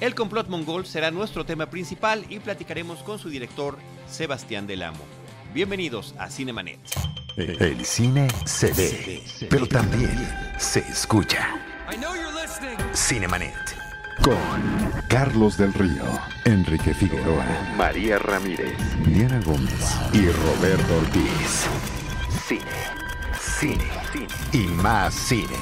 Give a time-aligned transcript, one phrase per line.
[0.00, 3.76] El complot mongol será nuestro tema principal y platicaremos con su director,
[4.08, 5.04] Sebastián Del Amo.
[5.52, 6.80] Bienvenidos a Cinemanet.
[7.36, 10.10] El cine se ve, pero también
[10.58, 11.54] se escucha.
[12.94, 13.54] Cinemanet.
[14.22, 16.04] Con Carlos del Río,
[16.46, 17.44] Enrique Figueroa,
[17.76, 21.66] María Ramírez, Diana Gómez y Roberto Ortiz.
[22.46, 22.64] Cine,
[23.38, 25.56] cine, cine y más cine.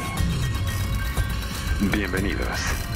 [1.92, 2.87] Bienvenidos.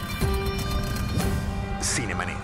[1.82, 2.36] Cinemanet.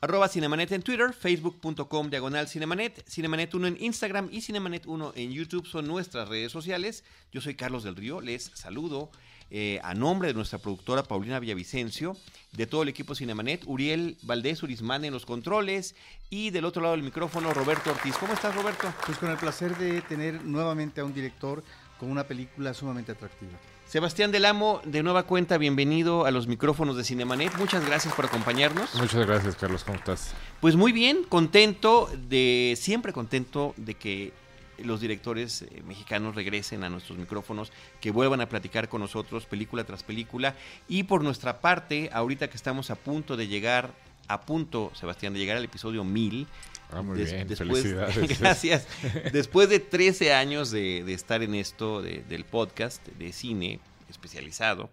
[0.00, 5.32] Arroba Cinemanet en Twitter, facebook.com diagonal Cinemanet, Cinemanet 1 en Instagram y Cinemanet 1 en
[5.32, 7.04] YouTube son nuestras redes sociales.
[7.32, 9.10] Yo soy Carlos del Río, les saludo
[9.50, 12.16] eh, a nombre de nuestra productora Paulina Villavicencio,
[12.52, 15.94] de todo el equipo Cinemanet, Uriel Valdés Urismán en los controles
[16.30, 18.16] y del otro lado del micrófono Roberto Ortiz.
[18.16, 18.90] ¿Cómo estás Roberto?
[19.04, 21.62] Pues con el placer de tener nuevamente a un director
[21.98, 23.52] con una película sumamente atractiva.
[23.94, 27.56] Sebastián Del Amo, de nueva cuenta, bienvenido a los micrófonos de Cinemanet.
[27.58, 28.92] Muchas gracias por acompañarnos.
[28.96, 29.84] Muchas gracias, Carlos.
[29.84, 30.34] ¿Cómo estás?
[30.60, 34.32] Pues muy bien, contento de, siempre contento de que
[34.78, 39.84] los directores eh, mexicanos regresen a nuestros micrófonos, que vuelvan a platicar con nosotros película
[39.84, 40.56] tras película.
[40.88, 43.94] Y por nuestra parte, ahorita que estamos a punto de llegar,
[44.26, 46.48] a punto, Sebastián, de llegar al episodio 1000,
[46.94, 47.48] Ah, muy Des- bien.
[47.48, 48.38] después, Felicidades.
[48.40, 48.86] gracias.
[49.32, 54.90] Después de 13 años de, de estar en esto de- del podcast de cine especializado,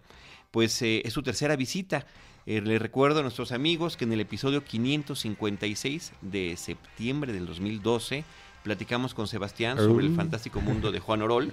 [0.50, 2.06] pues eh, es su tercera visita.
[2.44, 8.24] Eh, le recuerdo a nuestros amigos que en el episodio 556 de septiembre del 2012
[8.64, 11.52] platicamos con Sebastián sobre el fantástico mundo de Juan Orol.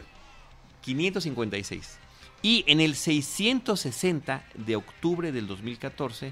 [0.81, 1.97] 556.
[2.41, 6.31] Y en el 660 de octubre del 2014,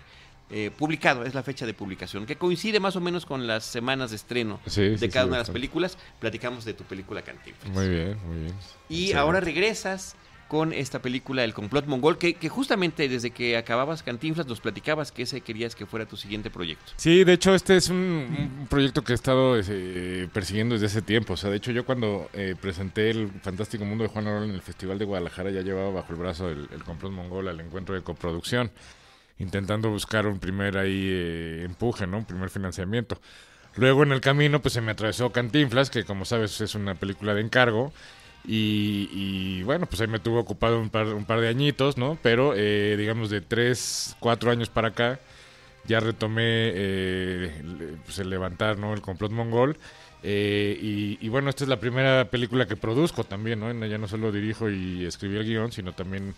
[0.49, 4.11] eh, publicado, es la fecha de publicación, que coincide más o menos con las semanas
[4.11, 5.97] de estreno Sí, de sí, cada sí, una de las películas.
[6.19, 7.73] Platicamos de tu película Cantinflas.
[7.73, 8.53] Muy bien, muy bien.
[8.89, 10.15] Y ahora regresas
[10.47, 15.11] con esta película El complot mongol, que, que justamente desde que acababas Cantinflas nos platicabas
[15.11, 16.93] que ese querías que fuera tu siguiente proyecto.
[16.95, 17.97] Sí, de hecho este es un,
[18.61, 21.33] un proyecto que he estado eh, persiguiendo desde ese tiempo.
[21.33, 24.51] O sea, de hecho yo cuando eh, presenté el fantástico mundo de Juan Orol en
[24.55, 27.93] el Festival de Guadalajara ya llevaba bajo el brazo el, el complot mongol al encuentro
[27.93, 28.71] de coproducción,
[29.39, 32.19] intentando buscar un primer ahí eh, empuje, ¿no?
[32.19, 33.19] Un primer financiamiento.
[33.75, 37.33] Luego en el camino pues se me atravesó Cantinflas, que como sabes es una película
[37.33, 37.93] de encargo.
[38.45, 42.17] Y, y, bueno, pues ahí me tuvo ocupado un par, un par de añitos, ¿no?
[42.23, 45.19] Pero eh, digamos de tres, cuatro años para acá,
[45.85, 48.93] ya retomé eh, pues el levantar, ¿no?
[48.93, 49.77] El complot mongol.
[50.23, 53.85] Eh, y, y bueno, esta es la primera película que produzco también, ¿no?
[53.85, 56.33] Ya no solo dirijo y escribí el guion, sino también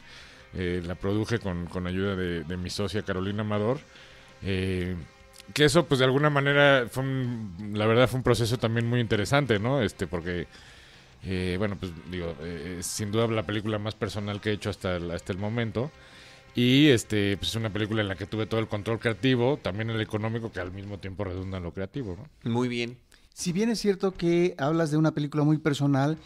[0.53, 3.79] eh, la produje con, con ayuda de, de mi socia Carolina Amador.
[4.41, 4.95] Eh,
[5.53, 8.99] que eso, pues de alguna manera, fue un- la verdad fue un proceso también muy
[8.99, 9.81] interesante, ¿no?
[9.81, 10.47] Este, porque,
[11.23, 14.69] eh, bueno, pues digo, eh, es sin duda la película más personal que he hecho
[14.69, 15.91] hasta el, hasta el momento.
[16.55, 19.89] Y este, pues es una película en la que tuve todo el control creativo, también
[19.91, 22.51] el económico, que al mismo tiempo redunda en lo creativo, ¿no?
[22.51, 22.97] Muy bien.
[23.33, 26.17] Si bien es cierto que hablas de una película muy personal,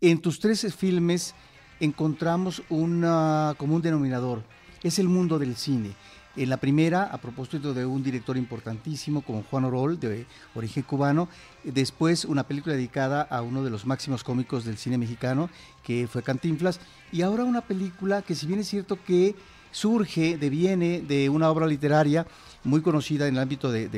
[0.00, 1.34] en tus 13 filmes
[1.80, 4.42] encontramos una común denominador.
[4.82, 5.94] Es el mundo del cine.
[6.36, 11.28] En la primera, a propósito de un director importantísimo como Juan Orol, de origen cubano,
[11.64, 15.50] después una película dedicada a uno de los máximos cómicos del cine mexicano,
[15.82, 16.78] que fue Cantinflas,
[17.10, 19.34] y ahora una película que si bien es cierto que
[19.72, 22.26] surge, deviene de una obra literaria
[22.62, 23.88] muy conocida en el ámbito de,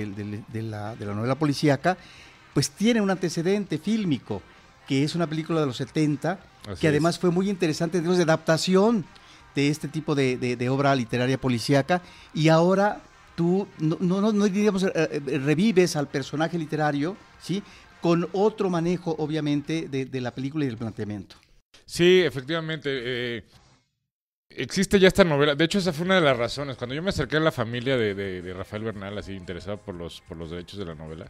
[0.54, 1.98] la, la novela policíaca,
[2.54, 4.40] pues tiene un antecedente fílmico,
[4.92, 6.38] que es una película de los 70,
[6.68, 7.20] Así que además es.
[7.20, 9.04] fue muy interesante digamos, de adaptación
[9.54, 12.02] de este tipo de, de- de obra literaria policíaca,
[12.34, 13.00] y ahora
[13.34, 14.52] tú, no, no, no- eh,
[14.94, 17.62] eh, revives al personaje literario, ¿sí?
[18.02, 21.36] Con otro manejo, obviamente, de, de la película y del planteamiento.
[21.86, 22.90] Sí, efectivamente.
[22.92, 23.44] eh,
[24.50, 25.54] existe ya esta novela.
[25.54, 26.76] De hecho, esa fue una de las razones.
[26.76, 30.36] Cuando yo me acerqué a la familia de Rafael Bernal, así interesado por los, por
[30.36, 31.26] los derechos de la novela,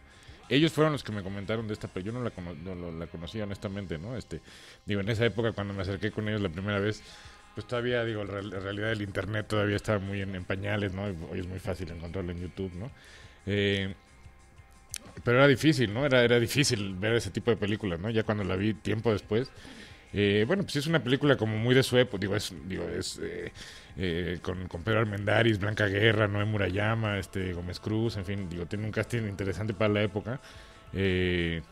[0.55, 3.07] ellos fueron los que me comentaron de esta, pero yo no la, cono- no la
[3.07, 4.17] conocía honestamente, ¿no?
[4.17, 4.41] Este,
[4.87, 7.03] digo, en esa época cuando me acerqué con ellos la primera vez,
[7.55, 11.05] pues todavía, digo, la, la realidad del internet todavía estaba muy en, en pañales, ¿no?
[11.31, 12.91] Hoy es muy fácil encontrarlo en YouTube, ¿no?
[13.47, 13.95] Eh,
[15.25, 16.05] pero era difícil, ¿no?
[16.07, 18.11] Era, era difícil ver ese tipo de películas, ¿no?
[18.11, 19.51] Ya cuando la vi tiempo después.
[20.13, 23.19] Eh, bueno, pues es una película como muy de su época, digo, es, digo, es
[23.23, 23.53] eh,
[23.97, 28.67] eh, con, con Pedro Armendáriz, Blanca Guerra, Noé Murayama, este, Gómez Cruz, en fin, digo,
[28.67, 30.41] tiene un casting interesante para la época.
[30.93, 31.63] Eh,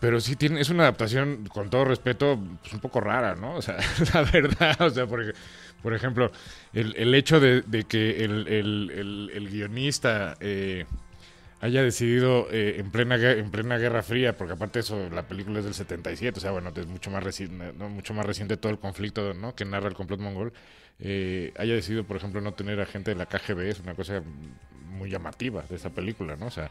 [0.00, 3.54] pero sí tiene, es una adaptación, con todo respeto, pues un poco rara, ¿no?
[3.54, 3.76] O sea,
[4.14, 5.32] la verdad, o sea, porque,
[5.80, 6.32] por ejemplo,
[6.72, 10.36] el, el hecho de, de que el, el- el- guionista
[11.60, 15.64] haya decidido eh, en plena en plena Guerra Fría, porque aparte eso la película es
[15.64, 19.34] del 77, o sea, bueno, es mucho más reciente, mucho más reciente todo el conflicto,
[19.34, 19.54] ¿no?
[19.54, 20.52] que narra el complot mongol.
[20.98, 24.22] Eh, haya decidido, por ejemplo, no tener a gente de la KGB es una cosa
[24.96, 26.46] muy llamativa de esa película, ¿no?
[26.46, 26.70] O sea,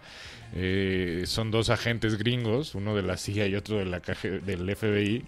[0.56, 4.76] eh, son dos agentes gringos, uno de la CIA y otro de la KG, del
[4.76, 5.24] FBI,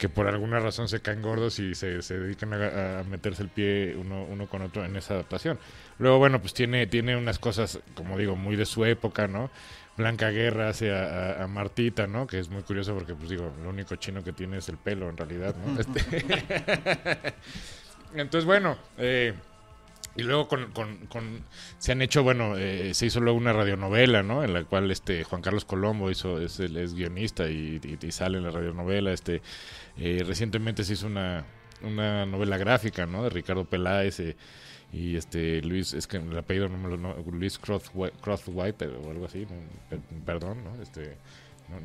[0.00, 3.94] que por alguna razón se caen gordos y se, se dedican a, meterse el pie
[3.98, 5.58] uno, uno con otro en esa adaptación.
[5.98, 9.50] Luego, bueno, pues tiene, tiene unas cosas, como digo, muy de su época, ¿no?
[9.98, 12.26] Blanca Guerra hace a, Martita, ¿no?
[12.26, 15.10] Que es muy curioso porque, pues digo, lo único chino que tiene es el pelo,
[15.10, 15.78] en realidad, ¿no?
[15.78, 16.00] Este
[18.14, 19.34] Entonces, bueno, eh,
[20.16, 21.44] y luego con, con,
[21.78, 24.42] se han hecho, bueno, eh, se hizo luego una radionovela, ¿no?
[24.42, 27.80] En la cual este Juan Carlos Colombo hizo, es, es guionista y,
[28.10, 29.12] sale en la radionovela.
[29.12, 29.40] Este,
[29.98, 31.44] eh, recientemente se hizo una,
[31.82, 33.22] una novela gráfica, ¿no?
[33.22, 34.20] De Ricardo Peláez
[34.92, 39.46] y este Luis, es que el apellido no me lo, Luis Crosswhite o algo así,
[40.26, 40.82] perdón, ¿no?
[40.82, 41.16] Este,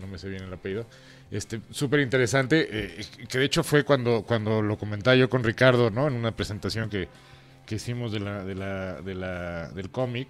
[0.02, 0.88] no, me sé bien el apellido.
[1.30, 5.92] Este, súper interesante, eh, que de hecho fue cuando, cuando lo comentaba yo con Ricardo,
[5.92, 6.08] ¿no?
[6.08, 7.08] En una presentación que,
[7.66, 10.30] que hicimos de la, de la, de la, del cómic.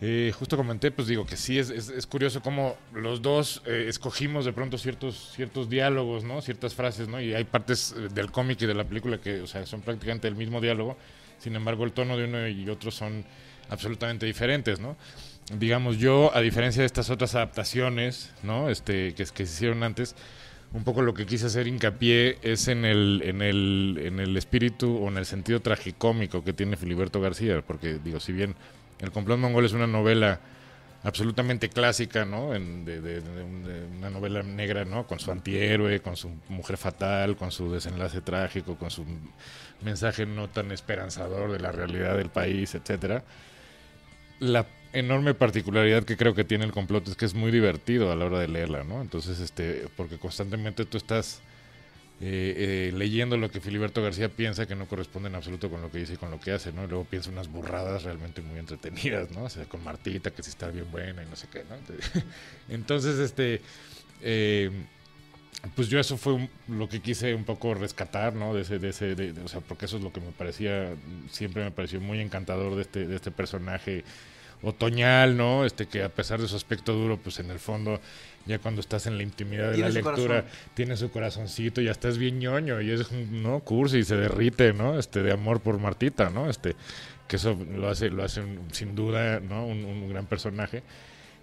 [0.00, 4.44] Eh, justo comenté, pues digo que sí, es, es, curioso cómo los dos eh, escogimos
[4.44, 6.42] de pronto ciertos, ciertos diálogos, ¿no?
[6.42, 7.20] Ciertas frases, ¿no?
[7.20, 10.34] Y hay partes del cómic y de la película que, o sea, son prácticamente el
[10.34, 10.96] mismo diálogo.
[11.38, 13.24] Sin embargo, el tono de uno y otro son
[13.70, 14.96] absolutamente diferentes, ¿no?
[15.58, 18.70] digamos, yo, a diferencia de estas otras adaptaciones, ¿no?
[18.70, 20.14] Este, que, que se hicieron antes,
[20.74, 24.96] un poco lo que quise hacer hincapié es en el, en el, en el espíritu
[24.96, 28.54] o en el sentido tragicómico que tiene Filiberto García, porque digo, si bien
[29.00, 30.40] El complot mongol es una novela
[31.04, 32.52] absolutamente clásica, ¿no?
[32.52, 33.22] de,
[33.98, 35.06] una novela negra, ¿no?
[35.06, 39.04] Con su antihéroe, con su mujer fatal, con su desenlace trágico, con su
[39.82, 43.24] mensaje no tan esperanzador de la realidad del país, etcétera.
[44.38, 48.16] La enorme particularidad que creo que tiene el complot es que es muy divertido a
[48.16, 49.00] la hora de leerla, ¿no?
[49.00, 51.40] Entonces, este, porque constantemente tú estás
[52.20, 55.90] eh, eh, leyendo lo que Filiberto García piensa que no corresponde en absoluto con lo
[55.90, 56.84] que dice y con lo que hace, ¿no?
[56.84, 59.44] Y luego piensa unas burradas realmente muy entretenidas, ¿no?
[59.44, 61.76] O sea, con Martita, que si está bien buena y no sé qué, ¿no?
[62.68, 63.60] Entonces, este...
[64.20, 64.70] Eh,
[65.76, 68.52] pues yo eso fue lo que quise un poco rescatar, ¿no?
[68.52, 69.14] De ese, de ese,
[69.44, 70.92] o sea, porque eso es lo que me parecía,
[71.30, 74.02] siempre me pareció muy encantador de este, de este personaje
[74.62, 75.64] otoñal, ¿no?
[75.64, 78.00] Este que a pesar de su aspecto duro, pues en el fondo,
[78.46, 80.44] ya cuando estás en la intimidad de la lectura,
[80.74, 83.60] tiene su corazoncito, ya estás bien ñoño y es, ¿no?
[83.60, 84.98] Cursi y se derrite, ¿no?
[84.98, 86.48] Este de amor por Martita, ¿no?
[86.48, 86.76] Este
[87.32, 88.42] que eso lo hace, lo hace
[88.72, 89.66] sin duda, ¿no?
[89.66, 90.82] Un, gran personaje.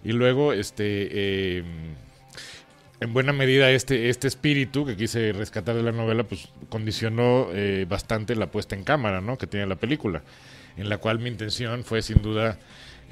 [0.04, 1.66] Y luego, este, em,
[3.00, 7.86] en buena medida este, este espíritu que quise rescatar de la novela, pues condicionó eh,
[7.88, 9.36] bastante la puesta en cámara, ¿no?
[9.36, 10.22] Que tiene la película,
[10.76, 12.58] en la cual mi intención fue sin duda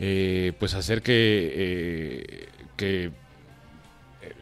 [0.01, 3.11] eh, pues hacer que, eh, que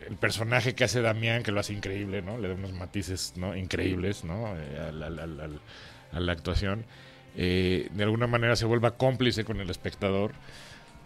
[0.09, 2.37] el personaje que hace Damián, que lo hace increíble, ¿no?
[2.37, 3.57] Le da unos matices ¿no?
[3.57, 4.55] increíbles, ¿no?
[4.55, 4.91] Eh,
[6.13, 6.85] a, la, actuación.
[7.35, 10.33] de alguna manera se vuelva cómplice con el espectador,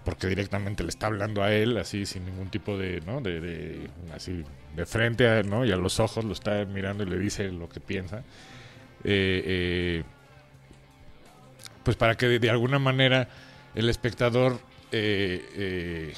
[0.05, 3.20] porque directamente le está hablando a él, así, sin ningún tipo de, ¿no?
[3.20, 4.44] De, así,
[4.75, 5.64] de frente, ¿no?
[5.64, 8.25] Y a los ojos lo está mirando y le dice lo que piensa.
[11.85, 13.29] pues para que de alguna manera
[13.75, 14.59] el espectador,
[14.93, 16.15] eh, eh,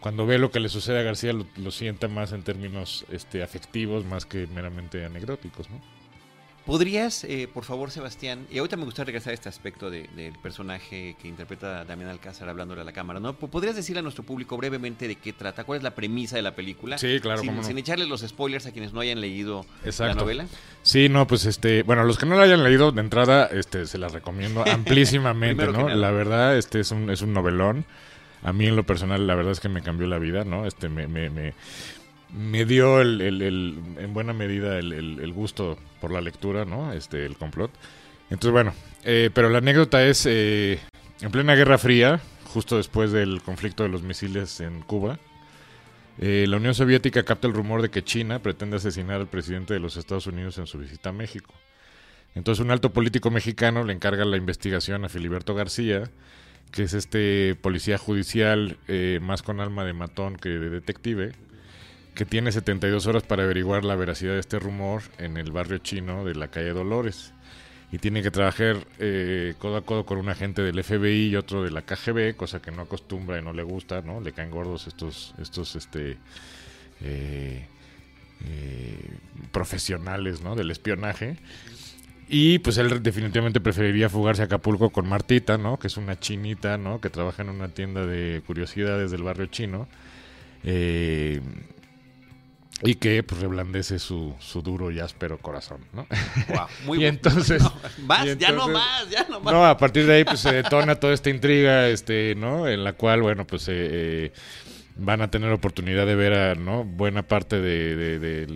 [0.00, 3.42] cuando ve lo que le sucede a García, lo, lo sienta más en términos este,
[3.42, 5.80] afectivos, más que meramente anecdóticos, ¿no?
[6.66, 11.16] ¿Podrías, eh, por favor, Sebastián, y ahorita me gustaría regresar a este aspecto del personaje
[11.20, 13.34] que interpreta Damián Alcázar hablándole a la cámara, ¿no?
[13.34, 15.64] ¿Podrías decirle a nuestro público brevemente de qué trata?
[15.64, 16.98] ¿Cuál es la premisa de la película?
[16.98, 17.40] Sí, claro.
[17.40, 19.64] Sin, sin echarle los spoilers a quienes no hayan leído
[19.98, 20.46] la novela.
[20.82, 23.98] Sí, no, pues este, bueno, los que no la hayan leído de entrada, este, se
[23.98, 25.88] la recomiendo amplísimamente, ¿no?
[25.88, 27.84] La verdad, este es un, es un novelón.
[28.42, 30.66] A mí en lo personal, la verdad es que me cambió la vida, ¿no?
[30.66, 31.52] Este, me, me, me
[32.32, 36.92] me dio el, el, en buena medida el, gusto por la lectura, ¿no?
[36.92, 37.70] Este, el complot.
[38.30, 40.78] Entonces, bueno, eh, pero la anécdota es eh,
[41.20, 45.18] en plena Guerra Fría, justo después del conflicto de los misiles en Cuba,
[46.18, 49.80] eh, la Unión Soviética capta el rumor de que China pretende asesinar al presidente de
[49.80, 51.52] los Estados Unidos en su visita a México.
[52.34, 56.10] Entonces, un alto político mexicano le encarga la investigación a Filiberto García,
[56.70, 58.76] que es este policía judicial
[59.20, 61.32] más con alma de matón que de detective,
[62.14, 66.24] que tiene 72 horas para averiguar la veracidad de este rumor en el barrio chino
[66.24, 67.32] de la calle Dolores.
[67.92, 71.64] Y tiene que trabajar eh, codo a codo con un agente del FBI y otro
[71.64, 74.20] de la KGB, cosa que no acostumbra y no le gusta, ¿no?
[74.20, 76.16] Le caen gordos estos, estos este,
[77.00, 77.66] eh,
[78.44, 79.10] eh,
[79.50, 80.54] profesionales, ¿no?
[80.54, 81.36] Del espionaje.
[82.28, 85.78] Y pues él definitivamente preferiría fugarse a Acapulco con Martita, ¿no?
[85.80, 87.00] Que es una chinita, ¿no?
[87.00, 89.88] Que trabaja en una tienda de curiosidades del barrio chino.
[90.62, 91.40] Eh,
[92.82, 96.06] y que pues reblandece su, su duro y áspero corazón, ¿no?
[96.48, 97.62] Wow, muy y entonces,
[98.06, 99.52] más, y ya no más, ya no más.
[99.52, 102.68] No, a partir de ahí pues se detona toda esta intriga, este, ¿no?
[102.68, 104.32] En la cual, bueno, pues eh, eh,
[104.96, 106.84] van a tener oportunidad de ver a, ¿no?
[106.84, 108.46] Buena parte de, de-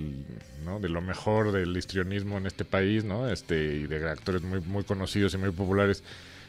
[0.65, 0.81] ¿no?
[0.81, 3.29] de lo mejor del histrionismo en este país, ¿no?
[3.29, 6.03] Este, y de actores muy, muy conocidos y muy populares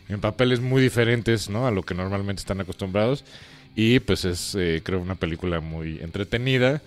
[0.07, 1.67] en papeles muy diferentes, ¿no?
[1.67, 3.25] A lo que normalmente están acostumbrados.
[3.75, 6.81] Y pues es, eh, creo, una película muy entretenida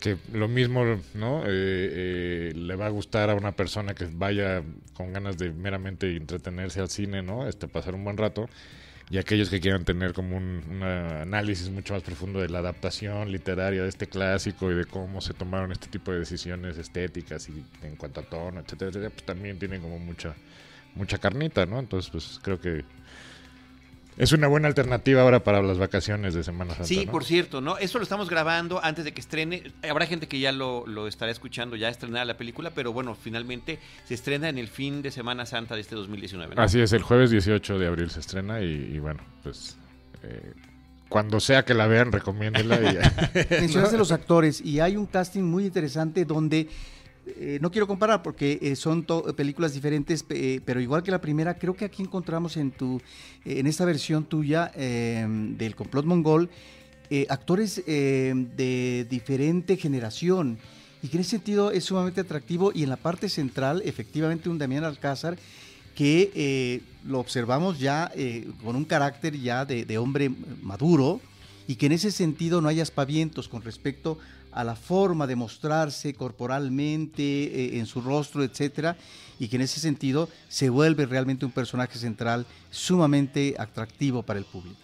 [0.00, 4.62] que lo mismo no Eh, eh, le va a gustar a una persona que vaya
[4.94, 8.48] con ganas de meramente entretenerse al cine no este pasar un buen rato.
[9.10, 13.82] Y aquellos que quieran tener como un, análisis mucho más profundo de la adaptación literaria
[13.82, 17.96] de este clásico y de cómo se tomaron este tipo de decisiones estéticas y en
[17.96, 20.36] cuanto a tono etcétera etcétera pues también tienen como mucha
[20.94, 22.84] mucha carnita no entonces pues creo que
[24.16, 27.12] es una buena alternativa ahora para las vacaciones de Semana Santa Sí, ¿no?
[27.12, 27.78] por cierto, ¿no?
[27.78, 29.72] Esto lo estamos grabando antes de que estrene.
[29.88, 33.78] Habrá gente que ya lo, lo estará escuchando, ya estrenada la película, pero bueno, finalmente
[34.06, 36.54] se estrena en el fin de Semana Santa de este 2019.
[36.54, 36.62] ¿no?
[36.62, 39.76] Así es, el jueves 18 de abril se estrena y, y bueno, pues
[40.22, 40.52] eh,
[41.08, 42.76] cuando sea que la vean, recomiéndela.
[42.76, 46.68] Y, Mencionaste los actores y hay un casting muy interesante donde
[47.38, 51.10] eh, no quiero comparar porque eh, son to- películas diferentes, pe- eh, pero igual que
[51.10, 53.00] la primera, creo que aquí encontramos en tu
[53.44, 55.26] eh, en esta versión tuya eh,
[55.58, 56.48] del complot mongol
[57.10, 60.58] eh, actores eh, de diferente generación.
[61.02, 64.58] Y que en ese sentido es sumamente atractivo y en la parte central efectivamente un
[64.58, 65.38] Damián Alcázar
[65.94, 70.30] que eh, lo observamos ya eh, con un carácter ya de, de hombre
[70.62, 71.20] maduro
[71.66, 74.18] y que en ese sentido no hay aspavientos con respecto
[74.52, 78.96] a la forma de mostrarse corporalmente, eh, en su rostro, etcétera,
[79.38, 84.44] y que en ese sentido se vuelve realmente un personaje central sumamente atractivo para el
[84.44, 84.78] público.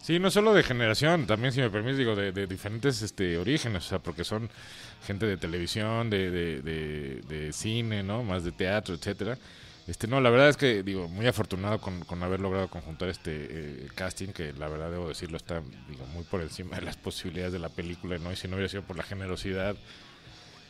[0.00, 3.84] sí, no solo de generación, también, si me permites, digo, de, de diferentes este, orígenes,
[3.86, 4.48] o sea, porque son
[5.06, 8.22] gente de televisión, de, de, de- cine, ¿no?
[8.22, 9.36] Más de teatro, etcétera.
[9.88, 13.30] Este, no, la verdad es que, digo, muy afortunado con, con haber logrado conjuntar este
[13.34, 17.54] eh, casting, que la verdad, debo decirlo, está, digo, muy por encima de las posibilidades
[17.54, 18.30] de la película, ¿no?
[18.30, 19.76] Y si no hubiera sido por la generosidad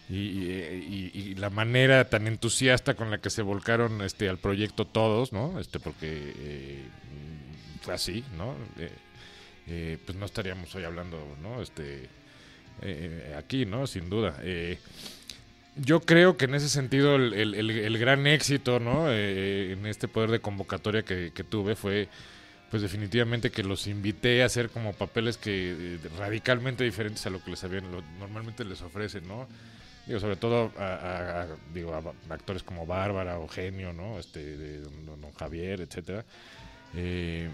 [0.08, 5.32] y, y- la manera tan entusiasta con la que se volcaron este al proyecto todos,
[5.32, 5.60] ¿no?
[5.60, 6.82] Este porque eh,
[7.82, 8.54] fue así, ¿no?
[9.66, 11.60] Eh, pues no estaríamos hoy hablando, ¿no?
[11.60, 12.08] Este
[13.36, 13.86] aquí, ¿no?
[13.86, 14.36] Sin duda.
[15.80, 19.06] Yo creo que en ese sentido el, el- el- gran éxito, ¿no?
[19.10, 22.08] Eh, en este poder de convocatoria que, tuve fue,
[22.70, 27.42] pues definitivamente que los invité a hacer como papeles que eh, radicalmente diferentes a lo
[27.42, 29.48] que les habían, lo- normalmente les ofrecen, ¿no?
[30.06, 34.18] Digo, sobre todo a, digo, a actores como Bárbara, Eugenio, ¿no?
[34.18, 36.24] Este, de don- don Javier, etcétera.
[36.96, 37.48] Eh,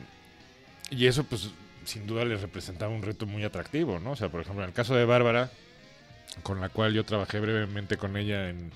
[0.91, 1.51] y eso, pues,
[1.85, 4.13] sin duda les representaba un reto muy atractivo, ¿no?
[4.13, 5.51] O sea, por ejemplo, en el caso de Bárbara,
[6.43, 8.73] con la cual yo trabajé brevemente con ella en,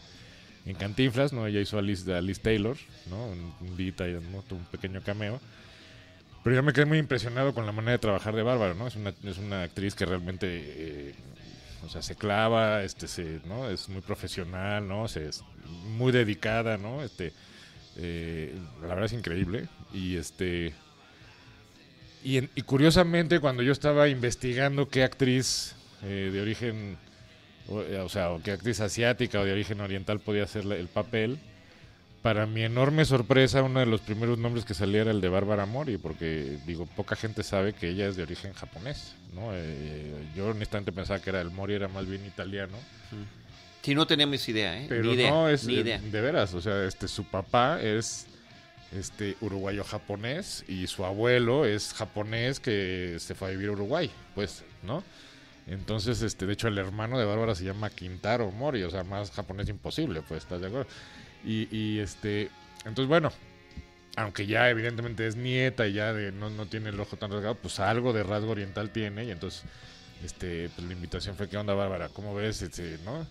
[0.67, 1.47] en Cantinflas, ¿no?
[1.47, 2.77] Ella hizo a Liz, a Liz Taylor,
[3.11, 3.27] ¿no?
[3.27, 4.45] Un, un ahí, ¿no?
[4.51, 5.41] Un pequeño cameo.
[6.45, 8.87] Pero yo me quedé muy impresionado con la manera de trabajar de Bárbara, ¿no?
[8.87, 11.15] Es una, es una actriz que realmente, eh,
[11.85, 13.69] o sea, se clava, este, se, ¿no?
[13.69, 15.09] Es muy profesional, ¿no?
[15.09, 15.43] Se, es
[15.97, 17.03] muy dedicada, ¿no?
[17.03, 17.33] Este,
[17.97, 19.69] eh, la verdad es increíble.
[19.93, 20.75] Y este...
[22.25, 26.99] Y curiosamente, cuando yo estaba investigando qué actriz eh, de origen,
[27.69, 30.89] o, eh, o sea, o qué actriz asiática o de origen oriental podía hacer el
[30.89, 31.39] papel,
[32.23, 35.67] para mi enorme sorpresa, uno de los primeros nombres que salía era el de Bárbara
[35.67, 39.51] Mori, porque, digo, poca gente sabe que ella es de origen japonés, ¿no?
[39.53, 42.77] Eh, yo honestamente pensaba que era el Mori era más bien italiano,
[43.83, 44.87] Si no tenemos idea, ¿eh?
[44.89, 46.01] pero ni idea, no, es ni eh, idea.
[46.01, 48.27] de veras, o sea, este su papá es
[48.93, 54.11] este uruguayo japonés y su abuelo es japonés que se fue a vivir a Uruguay,
[54.35, 55.05] pues, ¿no?
[55.69, 59.31] Entonces, este, de hecho, el hermano de Bárbara se llama Quintaro Mori, o sea, más
[59.31, 60.89] japonés imposible, pues, ¿estás de acuerdo?
[61.45, 62.51] Y, y, este,
[62.87, 63.31] entonces, bueno,
[64.17, 67.55] aunque ya evidentemente es nieta y ya de, no, no tiene el ojo tan rasgado,
[67.57, 69.65] pues algo de rasgo oriental tiene, y entonces,
[70.25, 72.09] este, pues la invitación fue, ¿qué onda, Bárbara?
[72.09, 73.27] ¿Cómo ves, este, no?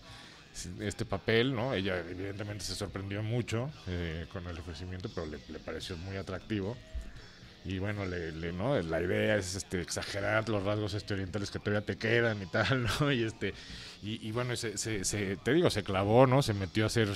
[0.80, 1.74] este papel, ¿no?
[1.74, 6.76] Ella evidentemente se sorprendió mucho eh, con el ofrecimiento, pero le pareció muy atractivo.
[7.68, 8.82] Y bueno, le, ¿no?
[8.82, 12.88] la idea es este, exagerar los rasgos este, orientales que todavía te quedan y tal,
[13.02, 13.12] ¿no?
[13.12, 13.54] Y, este,
[14.02, 16.42] y, bueno, se, se- se- te digo, se clavó, ¿no?
[16.42, 17.10] Se metió a hacer,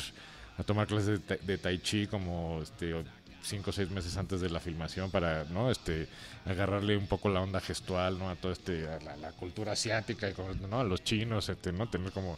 [0.58, 2.94] a tomar clases de, de tai chi como este,
[3.42, 5.72] cinco o seis meses antes de la filmación para, ¿no?
[5.72, 6.10] Este,
[6.46, 8.30] agarrarle un poco la onda gestual, ¿no?
[8.30, 8.82] A todo este,
[9.22, 10.34] la, cultura asiática, y,
[10.70, 10.82] ¿no?
[10.82, 11.88] A los chinos, este, ¿no?
[11.90, 12.38] Tener como,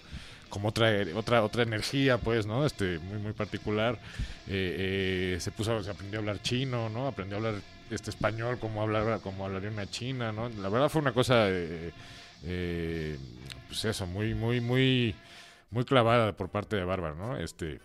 [0.49, 2.63] como otra, otra, otra energía, pues, ¿no?
[2.63, 3.95] Este, muy, muy particular.
[4.47, 7.07] Eh, eh, se puso, se aprendió a hablar chino, ¿no?
[7.07, 7.55] Aprendió a hablar
[7.93, 10.49] este español como hablar, como hablaría una china, ¿no?
[10.49, 13.17] La verdad fue una cosa, eh,
[13.67, 15.15] pues eso, muy, muy, muy,
[15.71, 17.37] muy clavada por parte de Bárbara, ¿no?
[17.37, 17.79] Este,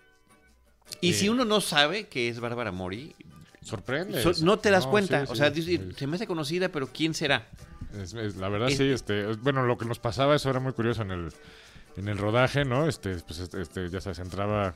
[1.00, 3.15] y si uno no sabe que es Bárbara Mori,
[3.62, 4.23] sorprende.
[4.43, 5.25] no te das cuenta.
[5.29, 7.47] o sea, se me hace conocida, pero ¿quién será?
[8.37, 8.85] la verdad, sí.
[8.85, 11.33] Este, bueno, lo que nos pasaba, eso era muy curioso en el,
[11.97, 12.88] en el rodaje, ¿no?
[12.88, 14.75] Este, pues, este, este ya se entraba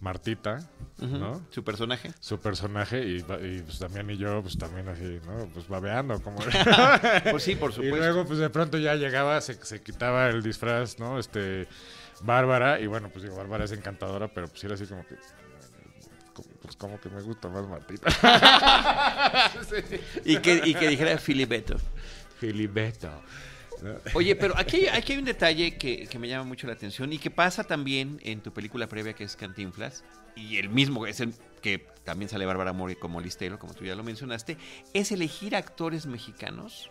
[0.00, 0.60] Martita,
[0.98, 1.42] ¿no?
[1.50, 2.12] Su personaje.
[2.20, 5.46] Su personaje y, pues también y yo, pues también así, ¿no?
[5.52, 6.38] Pues babeando, como...
[7.30, 7.96] pues sí, por supuesto.
[7.96, 11.18] Y luego, pues de pronto ya llegaba, se, se quitaba el disfraz, ¿no?
[11.18, 11.68] Este,
[12.22, 15.16] Bárbara, y bueno, pues digo, Bárbara es encantadora, pero pues era así como que
[16.62, 18.08] pues como que me gusta más Martita.
[20.24, 21.76] y, que, y que dijera Filibeto.
[22.38, 23.10] Filibeto.
[24.14, 27.64] Oye, pero aquí, hay un detalle que, me llama mucho la atención y que pasa
[27.64, 30.04] también en tu película previa que es Cantinflas
[30.36, 33.94] y el mismo es el que también sale Bárbara Mori como listero, como tú ya
[33.94, 34.56] lo mencionaste,
[34.94, 36.90] es elegir actores mexicanos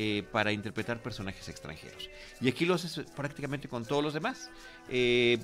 [0.00, 2.08] eh, para interpretar personajes extranjeros.
[2.40, 4.48] Y aquí lo haces prácticamente con todos los demás.
[4.88, 5.40] Eh,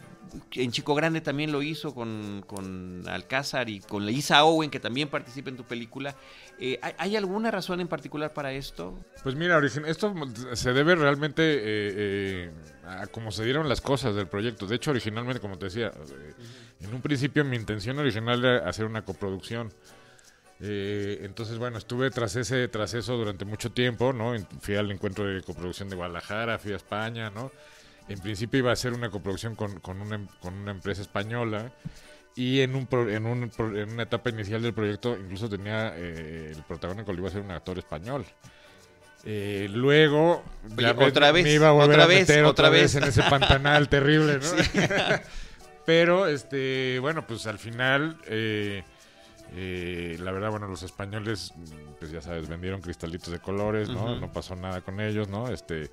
[0.53, 5.09] en Chico Grande también lo hizo con, con, Alcázar y con Lisa Owen, que también
[5.09, 6.15] participa en tu película.
[6.61, 8.97] Eh, ¿hay, alguna razón en particular para esto?
[9.25, 10.15] Pues mira, esto
[10.53, 12.53] se debe realmente
[12.87, 14.69] a cómo se dieron las cosas del proyecto.
[14.69, 15.91] De hecho, originalmente, como te decía,
[16.81, 19.73] en un principio mi intención original era hacer una coproducción.
[20.61, 24.35] Eh, entonces, bueno, estuve tras ese tras eso durante mucho tiempo, ¿no?
[24.61, 27.51] Fui al encuentro de coproducción de Guadalajara, fui a España, ¿no?
[28.09, 31.73] En principio iba a ser una coproducción con, con, una, con una empresa española
[32.37, 36.63] y en, un, en, un, en una etapa inicial del proyecto incluso tenía eh, el
[36.65, 38.25] protagónico, iba a ser un actor español.
[39.27, 40.45] Eh, luego
[40.99, 42.95] otra vez, me iba a volver a meter otra, vez.
[42.95, 44.51] en ese pantanal terrible, ¿no?
[45.87, 48.19] Pero, este, bueno, pues al final...
[48.27, 48.85] Eh,
[49.53, 51.53] eh, la verdad, bueno, los españoles,
[51.99, 54.19] pues ya sabes, vendieron cristalitos de colores, ¿no?
[54.19, 55.49] No pasó nada con ellos, ¿no?
[55.49, 55.91] Este,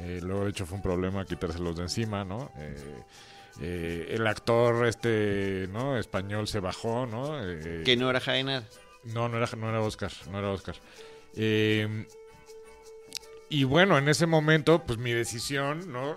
[0.00, 2.50] eh, luego, de hecho, fue un problema quitárselos de encima, ¿no?
[3.60, 5.96] Eh, el actor, este, ¿no?
[5.96, 7.38] Español se bajó, ¿no?
[7.84, 8.64] que no era Jaena.
[9.04, 10.74] No, no era, no era Oscar, no era Oscar.
[13.60, 16.16] Y bueno, en ese momento, pues mi decisión, ¿no?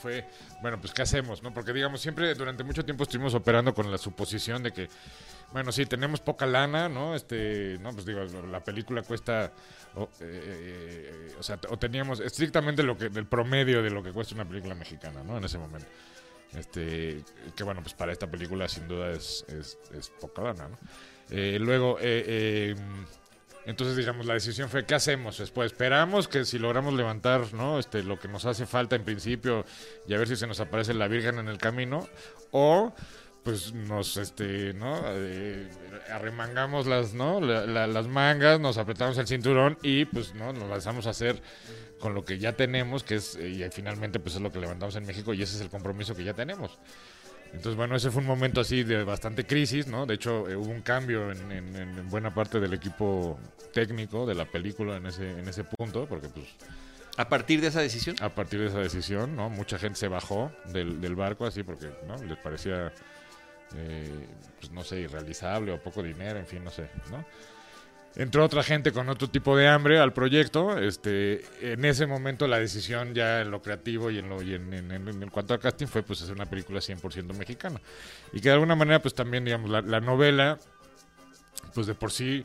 [0.00, 0.26] fue,
[0.60, 1.52] bueno, pues ¿qué hacemos, no?
[1.52, 4.88] Porque digamos, siempre durante mucho tiempo estuvimos operando con la suposición de que
[5.52, 7.14] bueno, sí, tenemos poca lana, ¿no?
[7.14, 9.52] Este, no, pues digo, la película cuesta,
[9.94, 14.12] o, eh, eh, o sea, o teníamos estrictamente lo que, el promedio de lo que
[14.12, 15.36] cuesta una película mexicana, ¿no?
[15.36, 15.88] En ese momento.
[16.54, 17.22] Este,
[17.54, 20.78] que bueno, pues para esta película sin duda es, es, poca lana, ¿no?
[21.30, 21.98] Eh, luego,
[23.66, 25.72] entonces digamos, la decisión fue, ¿qué hacemos después?
[25.72, 27.78] Esperamos que si logramos levantar, ¿no?
[27.78, 29.64] Este, lo que nos hace falta en principio
[30.06, 32.08] y a ver si se nos aparece la Virgen en el camino,
[32.50, 32.92] o
[33.42, 35.68] pues nos este no eh,
[36.10, 41.10] arremangamos las no las mangas nos apretamos el cinturón y pues no nos lanzamos a
[41.10, 41.42] hacer
[41.98, 45.06] con lo que ya tenemos que es y finalmente pues es lo que levantamos en
[45.06, 46.78] México y ese es el compromiso que ya tenemos
[47.52, 50.70] entonces bueno ese fue un momento así de bastante crisis no de hecho eh, hubo
[50.70, 53.38] un cambio en, en, buena parte del equipo
[53.72, 56.46] técnico de la película en ese en ese punto porque pues
[57.16, 60.50] a partir de esa decisión a partir de esa decisión no mucha gente se bajó
[60.72, 62.92] del, del barco así porque no les parecía
[63.76, 64.26] eh,
[64.60, 67.24] pues no sé, irrealizable o poco dinero, en fin, no sé, ¿no?
[68.14, 70.78] Entró otra gente con otro tipo de hambre al proyecto.
[70.78, 75.54] Este, en ese momento la decisión ya en lo creativo y en lo en, cuanto
[75.54, 77.80] al casting fue pues hacer una película 100% mexicana.
[78.32, 80.58] Y que de alguna manera pues también digamos la, la novela
[81.74, 82.44] pues de por sí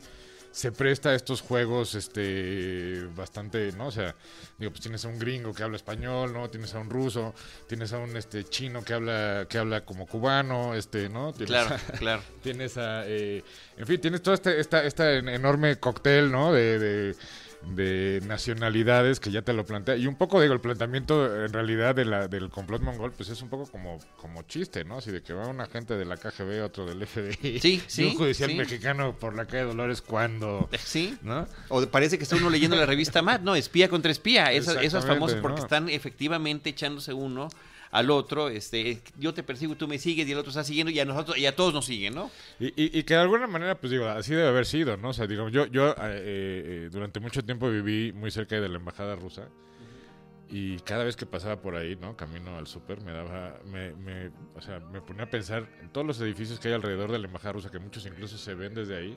[0.58, 3.86] se presta a estos juegos este bastante, ¿no?
[3.86, 4.16] O sea,
[4.58, 6.50] digo, pues tienes a un gringo que habla español, ¿no?
[6.50, 7.32] Tienes a un ruso,
[7.68, 11.32] tienes a un este chino que habla que habla como cubano, este, ¿no?
[11.32, 12.22] claro, claro.
[12.42, 13.44] Tienes a eh,
[13.76, 16.52] en fin, tienes todo este esta, esta enorme cóctel, ¿no?
[16.52, 17.16] de de
[17.62, 19.96] nacionalidades que ya te lo plantea.
[19.96, 23.42] Y un poco, digo, el planteamiento en realidad de la, del complot mongol, pues es
[23.42, 24.98] un poco como, como chiste, ¿no?
[24.98, 28.16] Así de que va un agente de la KGB, otro del FBI, sí, sí, un
[28.16, 30.68] judicial mexicano por la calle Dolores cuando...
[30.78, 31.46] Sí, ¿no?
[31.68, 33.54] O parece que está uno leyendo la revista Mad, ¿no?
[33.54, 34.52] Espía contra espía.
[34.52, 37.48] Eso, es famoso porque están efectivamente echándose uno
[37.90, 41.00] al otro, este, yo te persigo, tú me sigues y el otro está siguiendo y
[41.00, 42.30] a nosotros y a todos nos siguen, ¿no?
[42.58, 45.10] Y, que de alguna manera, pues digo, así debe haber sido, ¿no?
[45.10, 48.76] O sea, digo, yo, yo eh, eh, durante mucho tiempo viví muy cerca de la
[48.76, 49.48] embajada rusa
[50.50, 52.16] Y cada vez que pasaba por ahí, ¿no?
[52.16, 56.06] Camino al súper, me daba, me, me, o sea, me ponía a pensar en todos
[56.06, 58.96] los edificios que hay alrededor de la embajada rusa, que muchos incluso se ven desde
[58.96, 59.16] ahí,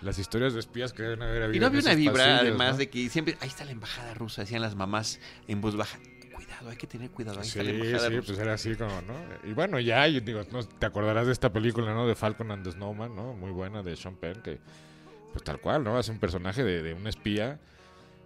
[0.00, 1.56] las historias de espías que deben haber habido.
[1.56, 2.78] Y no había una vibra, pasillos, además, ¿no?
[2.78, 5.98] de que siempre, ahí está la embajada rusa, decían las mamás en voz baja.
[6.36, 7.58] Cuidado, hay que tener cuidado, ahí Sí,
[7.98, 9.14] sí, pues era así como, ¿no?
[9.48, 12.06] Y bueno, ya, yo digo, no, te acordarás de esta película, ¿no?
[12.06, 13.32] De Falcon and the Snowman, ¿no?
[13.32, 14.58] Muy buena, de Sean Penn, que,
[15.32, 15.96] pues tal cual, ¿no?
[15.96, 17.58] Hace un personaje de, de un espía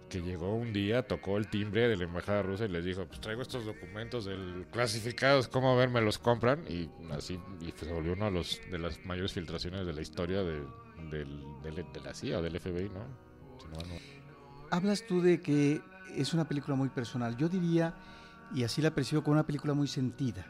[0.09, 3.21] que llegó un día, tocó el timbre de la embajada rusa y les dijo, pues
[3.21, 5.87] traigo estos documentos del clasificados, ¿cómo ver?
[5.89, 9.85] Me los compran y así, y se volvió uno de, los, de las mayores filtraciones
[9.85, 10.63] de la historia de,
[11.09, 13.05] del, del- de la CIA o del FBI, ¿no?
[13.61, 13.99] Si no, no.
[14.69, 15.79] Hablas tú de que
[16.15, 17.35] es una película muy personal.
[17.37, 17.93] Yo diría,
[18.53, 20.45] y así la percibo como una película muy sentida.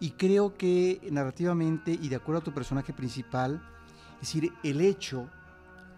[0.00, 3.62] Y creo que narrativamente y de acuerdo a tu personaje principal,
[4.14, 5.28] es decir, el hecho,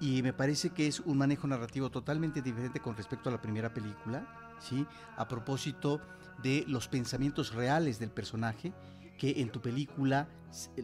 [0.00, 3.72] y me parece que es un manejo narrativo totalmente diferente con respecto a la primera
[3.72, 4.26] película,
[4.60, 4.86] ¿sí?
[5.16, 6.00] A propósito
[6.42, 8.72] de los pensamientos reales del personaje,
[9.18, 10.28] que en tu película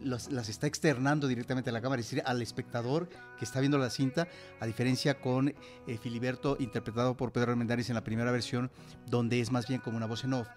[0.03, 3.79] los- las está externando directamente a la cámara, es decir, al espectador que está viendo
[3.79, 4.27] la cinta,
[4.59, 8.69] a diferencia con eh, Filiberto, interpretado por Pedro Armendáriz en la primera versión,
[9.07, 10.47] donde es más bien como una voz en off.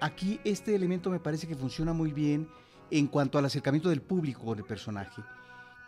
[0.00, 2.48] Aquí este elemento me parece que funciona muy bien
[2.90, 5.22] en cuanto al acercamiento del público con el personaje.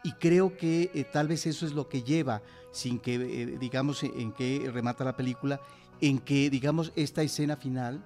[0.02, 4.02] Y creo que eh, tal vez eso es lo que lleva, sin que eh, digamos
[4.02, 5.60] en, en qué remata la película,
[6.00, 8.04] en que digamos esta escena final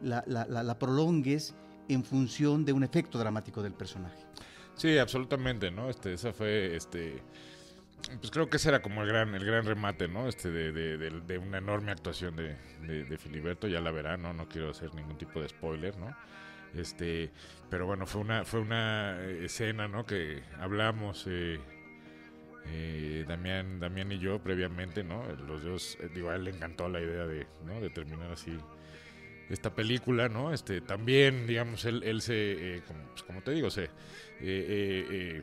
[0.00, 1.54] la, la- la- la prolongues
[1.88, 4.18] en función de un efecto dramático del personaje.
[4.74, 5.90] Sí, absolutamente, ¿no?
[5.90, 7.20] Este, esa fue, este,
[8.20, 10.28] pues creo que ese era como el gran, el gran remate, ¿no?
[10.28, 12.56] Este, de, de, de- de una enorme actuación de,
[13.18, 14.32] Filiberto, ya la verán, ¿no?
[14.32, 16.14] No quiero hacer ningún tipo de spoiler, ¿no?
[16.74, 17.30] Este,
[17.70, 20.04] pero bueno, fue una, fue una escena, ¿no?
[20.06, 21.58] Que hablamos, eh,
[22.66, 25.24] eh, Damián, Damián y yo previamente, ¿no?
[25.46, 27.80] Los dos, eh, a él le encantó la idea de, ¿no?
[27.80, 28.56] De terminar así
[29.50, 30.52] esta película, ¿no?
[30.52, 33.90] Este, también, digamos, él, él se, eh, como, pues, como te digo, se, eh,
[34.40, 35.42] eh, eh,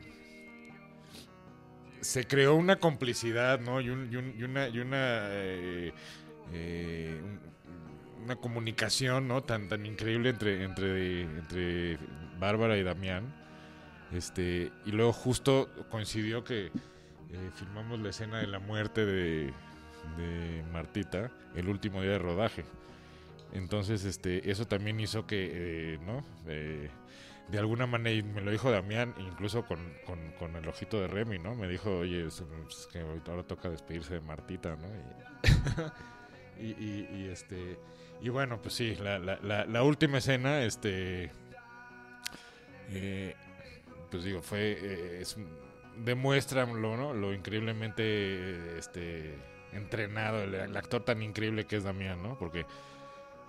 [2.00, 3.80] se creó una complicidad, ¿no?
[3.80, 5.28] Y, un- y un- y una, y una,
[6.52, 7.40] un-
[8.24, 9.42] una comunicación, ¿no?
[9.42, 11.98] Tan, tan increíble entre, entre, entre
[12.38, 13.24] Bárbara y Damián.
[14.12, 16.72] Este, y luego justo coincidió que
[17.56, 19.52] filmamos la escena de la muerte de
[20.72, 22.64] Martita el último día de rodaje.
[23.52, 25.50] Entonces, este, eso también hizo que,
[25.94, 26.24] eh, ¿no?
[26.46, 26.90] Eh,
[27.48, 31.38] de alguna manera, y me lo dijo Damián, incluso con, con- el ojito de Remy,
[31.38, 31.54] ¿no?
[31.54, 32.42] Me dijo, oye, es,
[33.28, 34.88] ahora toca despedirse de Martita, ¿no?
[36.58, 37.78] Y, y, y- este,
[38.22, 41.30] y bueno, pues sí, la, la, la, la última escena, este,
[42.90, 43.34] eh,
[44.10, 45.36] pues digo, fue, eh, es,
[46.04, 47.12] demuestra ¿no?
[47.14, 49.34] lo increíblemente, este,
[49.72, 52.38] entrenado, el, el actor tan increíble que es Damián, ¿no?
[52.38, 52.64] Porque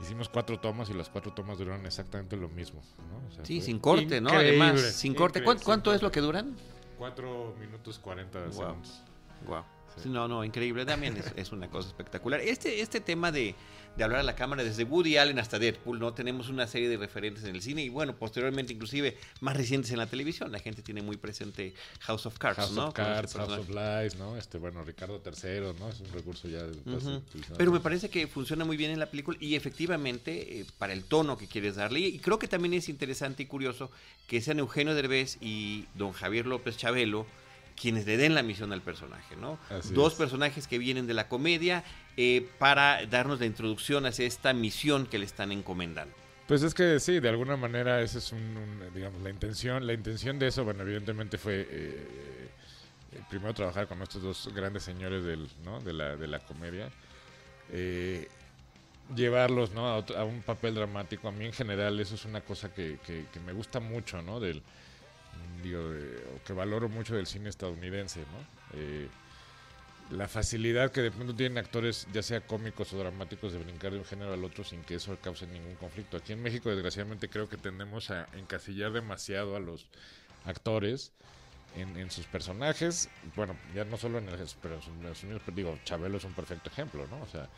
[0.01, 3.27] hicimos cuatro tomas y las cuatro tomas duraron exactamente lo mismo, ¿no?
[3.27, 4.29] O sea, Sí, sin corte, ¿no?
[4.29, 5.43] Además, sin corte.
[5.43, 6.55] ¿Cuánto, cuánto es lo que duran?
[6.97, 8.51] Cuatro minutos cuarenta Wow.
[8.53, 9.03] segundos.
[9.45, 9.63] Wow.
[9.97, 10.09] Sí.
[10.09, 10.85] No, no, increíble.
[10.85, 12.39] También es, es una cosa espectacular.
[12.41, 13.55] Este, este tema de,
[13.97, 16.13] de hablar a la cámara desde Woody Allen hasta Deadpool, ¿no?
[16.13, 19.97] Tenemos una serie de referentes en el cine y bueno, posteriormente inclusive más recientes en
[19.97, 20.51] la televisión.
[20.51, 22.83] La gente tiene muy presente House of Cards, House ¿no?
[22.83, 23.69] of este Cards, House of.
[23.69, 24.37] Lies, ¿no?
[24.37, 25.89] Este, bueno, Ricardo III, ¿no?
[25.89, 26.59] Es un recurso ya...
[26.63, 27.23] Ujú.
[27.57, 31.03] Pero me parece que funciona muy bien en la película y efectivamente eh, para el
[31.03, 32.01] tono que quieres darle.
[32.01, 33.89] Y creo que también es interesante y curioso
[34.27, 37.25] que sean Eugenio Derbez y don Javier López Chabelo
[37.79, 39.59] quienes le den la misión al personaje, ¿no?
[39.69, 40.17] Así Dos es.
[40.19, 41.83] personajes que vienen de la comedia
[42.17, 46.13] eh, para darnos la introducción hacia esta misión que le están encomendando.
[46.47, 49.93] Pues es que sí, de alguna manera esa es un, un, digamos, la intención, la
[49.93, 52.07] intención de eso, bueno, evidentemente fue eh,
[53.11, 55.79] eh, primero trabajar con estos dos grandes señores del, ¿no?
[55.81, 56.89] de, la, de la comedia,
[57.71, 58.27] eh,
[59.15, 59.87] llevarlos ¿no?
[59.87, 61.27] a, otro- a un papel dramático.
[61.27, 64.39] A mí en general eso es una cosa que, que- que me gusta mucho, ¿no?
[64.39, 64.61] Del,
[65.63, 68.79] digo, de- o que valoro mucho del cine estadounidense, ¿no?
[68.79, 69.09] Eh,
[70.09, 73.99] la facilidad que de pronto tienen actores, ya sea cómicos o dramáticos, de brincar de
[73.99, 76.15] un género al otro sin que eso cause ningún conflicto.
[76.15, 79.85] Aquí en México, desgraciadamente, creo que tendemos a encasillar demasiado a los
[80.45, 81.11] actores
[81.75, 83.09] en, en sus personajes.
[83.35, 86.69] Bueno, ya no solo en el pero en sus- en digo, Chabelo es un perfecto
[86.69, 87.21] ejemplo, ¿no?
[87.21, 87.49] O sea,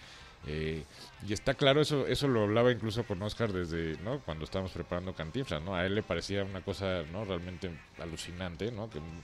[0.47, 0.83] eh,
[1.27, 4.19] y está claro, eso eso lo hablaba incluso con Oscar desde, ¿no?
[4.21, 5.75] Cuando estábamos preparando Cantinflas, ¿no?
[5.75, 7.25] A él le parecía una cosa, ¿no?
[7.25, 8.89] Realmente alucinante, ¿no?
[8.89, 9.23] Que un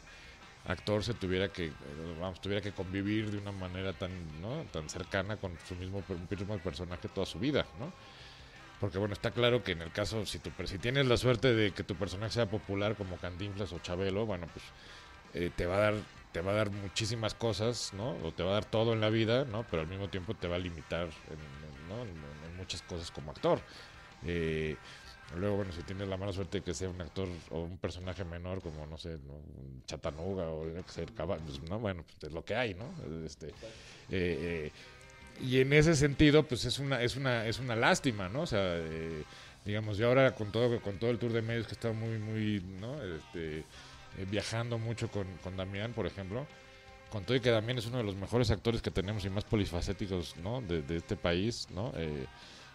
[0.67, 1.71] actor se tuviera que,
[2.19, 4.63] vamos, tuviera que convivir de una manera tan, ¿no?
[4.71, 7.93] Tan cercana con su mismo, mismo personaje toda su vida, ¿no?
[8.79, 11.71] Porque bueno, está claro que en el caso, si, tu, si tienes la suerte de
[11.71, 14.65] que tu personaje sea popular como Cantinflas o Chabelo, bueno, pues
[15.33, 15.93] eh, te va a dar
[16.35, 18.09] te va a dar muchísimas cosas, ¿no?
[18.21, 19.65] O te va a dar todo en la vida, ¿no?
[19.71, 22.57] Pero al mismo tiempo te va a limitar en, ¿no?
[22.57, 23.61] muchas cosas como actor.
[24.25, 24.75] Eh,
[25.37, 28.25] luego, bueno, si tienes la mala suerte de que sea un actor o un personaje
[28.25, 32.53] menor, como, no sé, un chatanuga o ser pues, no, bueno, pues es lo que
[32.53, 32.93] hay, ¿no?
[33.25, 33.53] Este,
[34.09, 34.71] eh,
[35.41, 38.41] y en ese sentido, pues es una, es una, es una lástima, ¿no?
[38.41, 38.77] O sea,
[39.63, 42.59] digamos, yo ahora con todo, con todo el tour de medios que está muy, muy,
[42.81, 43.01] ¿no?
[43.01, 43.63] Este,
[44.29, 46.45] viajando mucho con, con Damián, por ejemplo,
[47.09, 49.43] con todo y que Damián es uno de los mejores actores que tenemos y más
[49.43, 50.61] polifacéticos ¿no?
[50.61, 51.91] de, este país, ¿no?
[51.95, 52.25] Eh,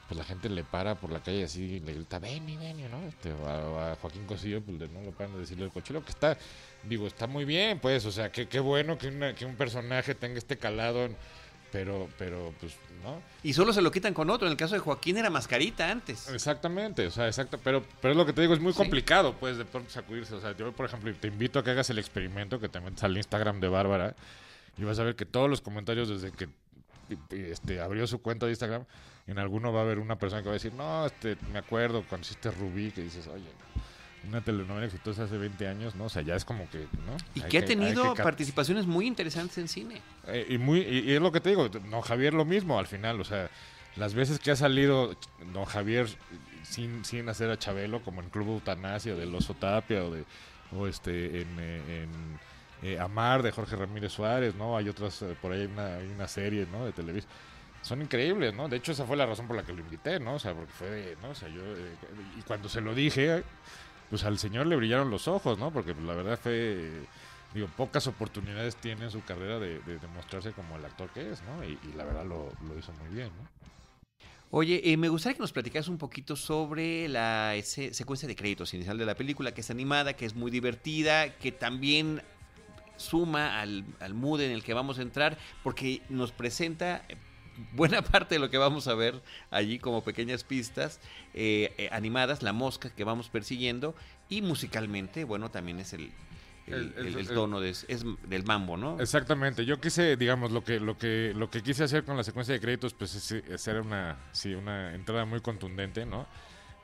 [0.09, 2.91] pues la gente le para por la calle así y le grita, ven y ven,
[2.91, 3.07] ¿no?
[3.07, 6.37] Este, a, Joaquín Cosillo, pues no lo paran de decirle el cochero, que está,
[6.83, 10.17] digo, está muy bien, pues, o sea, qué qué bueno que, una, que un personaje
[10.17, 11.17] tenga este calado en
[11.73, 13.23] pero, pero, pues, ¿no?
[13.43, 14.47] Y solo se lo quitan con otro.
[14.47, 16.29] En el caso de Joaquín era mascarita antes.
[16.29, 17.59] Exactamente, o sea, exacto.
[17.63, 20.35] Pero, pero es lo que te digo, es muy complicado, pues, de pronto sacudirse.
[20.35, 23.05] O sea, yo, por ejemplo, te invito a que hagas el experimento, que te metas
[23.05, 24.15] al Instagram de Bárbara,
[24.77, 26.49] y vas a ver que todos los comentarios desde que
[27.31, 28.85] este, abrió su cuenta de Instagram,
[29.27, 32.05] en alguno va a haber una persona que va a decir, no, este, me acuerdo
[32.09, 33.51] cuando hiciste Rubí, que dices, oye,
[34.29, 36.05] una telenovela exitosa hace 20 años, ¿no?
[36.05, 37.17] O sea, ya es como que, ¿no?
[37.35, 40.03] Y que ha tenido participaciones muy interesantes en cine.
[40.27, 43.21] Eh, y, muy, y, es lo que te digo, don Javier lo mismo al final,
[43.21, 43.51] o sea,
[43.97, 45.17] las veces que ha salido
[45.53, 46.09] don Javier
[46.63, 50.25] sin, sin hacer a Chabelo, como en Club Eutanasia de Los Tapia o, de,
[50.77, 52.07] o este, en, eh,
[52.83, 54.77] eh, Amar de Jorge Ramírez Suárez, ¿no?
[54.77, 56.85] Hay otras, por ahí hay una, hay una serie, ¿no?
[56.85, 57.33] De televisión
[57.83, 58.69] son increíbles, ¿no?
[58.69, 60.35] De hecho, esa fue la razón por la que lo invité, ¿no?
[60.35, 61.31] O sea, porque fue, ¿no?
[61.31, 61.63] O sea, yo,
[62.39, 63.43] y cuando se lo dije,
[64.11, 65.73] pues al señor le brillaron los ojos, ¿no?
[65.73, 66.91] Porque pues, la verdad fue,
[67.55, 71.65] digo, pocas oportunidades tiene en su carrera de, demostrarse como el actor que es, ¿no?
[71.65, 73.49] Y, la verdad lo, hizo muy bien, ¿no?
[74.53, 78.99] Oye, eh, me gustaría que nos platicaras un poquito sobre la secuencia de créditos inicial
[78.99, 82.21] de la película, que es animada, que es muy divertida, que también
[82.97, 87.05] suma al, al mood en el que vamos a entrar, porque nos presenta
[87.73, 89.21] buena parte de lo que vamos a ver
[89.51, 91.01] allí como pequeñas pistas
[91.35, 93.95] eh, eh, animadas, la mosca que vamos persiguiendo
[94.29, 96.13] y musicalmente, bueno, también es el,
[96.67, 99.01] el, tono de, es del mambo, ¿no?
[99.01, 99.65] Exactamente.
[99.65, 102.61] Yo quise, digamos, lo que lo que lo que quise hacer con la secuencia de
[102.61, 106.27] créditos, pues es hacer una sí una entrada muy contundente, ¿no?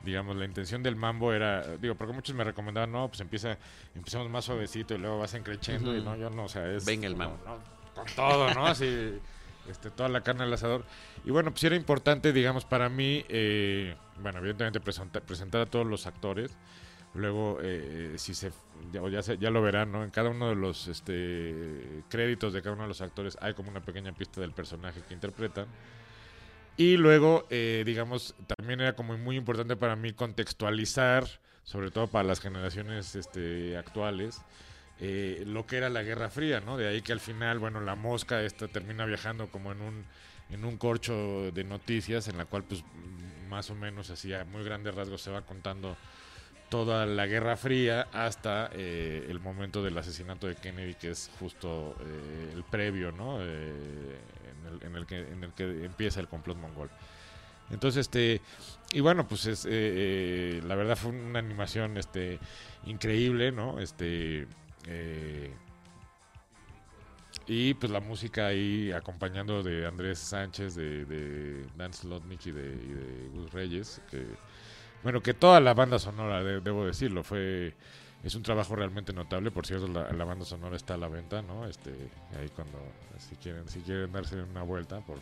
[0.03, 3.57] Digamos, la intención del mambo era, digo, porque muchos me recomendaban, no, pues empieza,
[3.95, 7.07] empezamos más suavecito y luego vas encrechando y no, yo no, o sea, es venga
[7.07, 7.39] el mambo,
[7.95, 8.67] con todo, ¿no?
[8.67, 9.19] Así
[9.69, 10.85] este, toda la carne al asador.
[11.25, 16.07] Y bueno, pues era importante, digamos, para mí, eh, bueno, evidentemente presentar, a todos los
[16.07, 16.57] actores.
[17.13, 18.51] Luego, eh, si se
[18.91, 20.03] ya, ya, lo verán, ¿no?
[20.03, 23.69] En cada uno de los este, créditos de cada uno de los actores hay como
[23.69, 25.67] una pequeña pista del personaje que interpretan.
[26.77, 31.25] Y luego, eh, digamos, también era como muy importante para mí contextualizar,
[31.63, 34.41] sobre todo para las generaciones este, actuales,
[34.99, 36.75] eh, lo que era la Guerra Fría, ¿no?
[36.75, 40.05] De ahí que al final, bueno, la mosca esta termina viajando como en un,
[40.49, 42.83] en un corcho de noticias en la cual pues
[43.47, 45.95] más o menos así a muy grandes rasgos se va contando
[46.69, 51.95] toda la Guerra Fría hasta eh, el momento del asesinato de Kennedy, que es justo
[52.01, 53.39] eh, el previo, ¿no?
[53.41, 56.89] en, el, que, en el que empieza el complot mongol.
[57.69, 58.41] Entonces, este,
[58.91, 62.39] y bueno, pues es, la verdad fue una animación, este,
[62.85, 63.79] increíble, ¿no?
[63.79, 64.47] Este,
[64.87, 65.53] eh,
[67.45, 73.51] y pues la música ahí acompañando de Andrés Sánchez, de, Dan Slotnick y de, Gus
[73.51, 74.25] Reyes, que
[75.03, 77.73] bueno, que toda la banda sonora, debo decirlo, fue
[78.23, 79.51] es un trabajo realmente notable.
[79.51, 81.67] Por cierto, la, banda sonora está a la venta, ¿no?
[81.67, 81.91] Este,
[82.37, 82.79] ahí cuando
[83.17, 85.21] si quieren si quieren darse una vuelta por eh,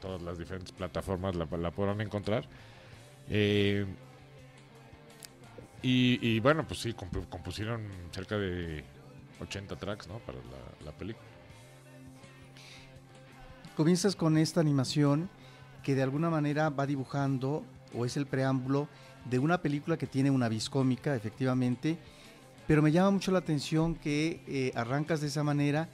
[0.00, 2.46] todas las diferentes plataformas la, la podrán encontrar.
[3.28, 3.86] Eh,
[5.88, 8.84] y, bueno, pues sí, compusieron cerca de
[9.40, 10.18] 80 tracks, ¿no?
[10.20, 10.38] Para
[10.84, 11.24] la, película.
[13.76, 15.28] Comienzas con esta animación
[15.82, 18.88] que de alguna manera va dibujando o es el preámbulo
[19.28, 21.98] de una película que tiene una vis cómica, efectivamente,
[22.66, 25.88] pero me llama mucho la atención que eh, arrancas de esa manera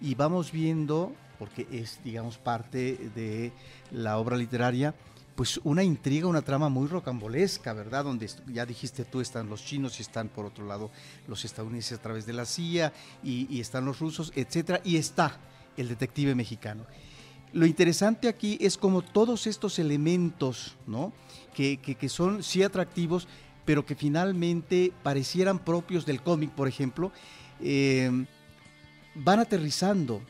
[0.00, 3.52] y vamos viendo, porque es, digamos, parte de
[3.90, 4.94] la obra literaria,
[5.34, 8.04] pues una intriga, una trama muy rocambolesca, ¿verdad?
[8.04, 10.90] Donde ya dijiste tú, están los chinos y están por otro lado
[11.26, 12.92] los estadounidenses a través de la CIA
[13.22, 15.38] y, están los rusos, etcétera, y está
[15.76, 16.84] el detective mexicano.
[17.52, 21.12] Lo interesante aquí es como todos estos elementos, ¿no?
[21.54, 23.28] Que, son sí atractivos,
[23.64, 27.12] pero que finalmente parecieran propios del cómic, por ejemplo,
[27.60, 28.26] eh,
[29.14, 30.22] van aterrizando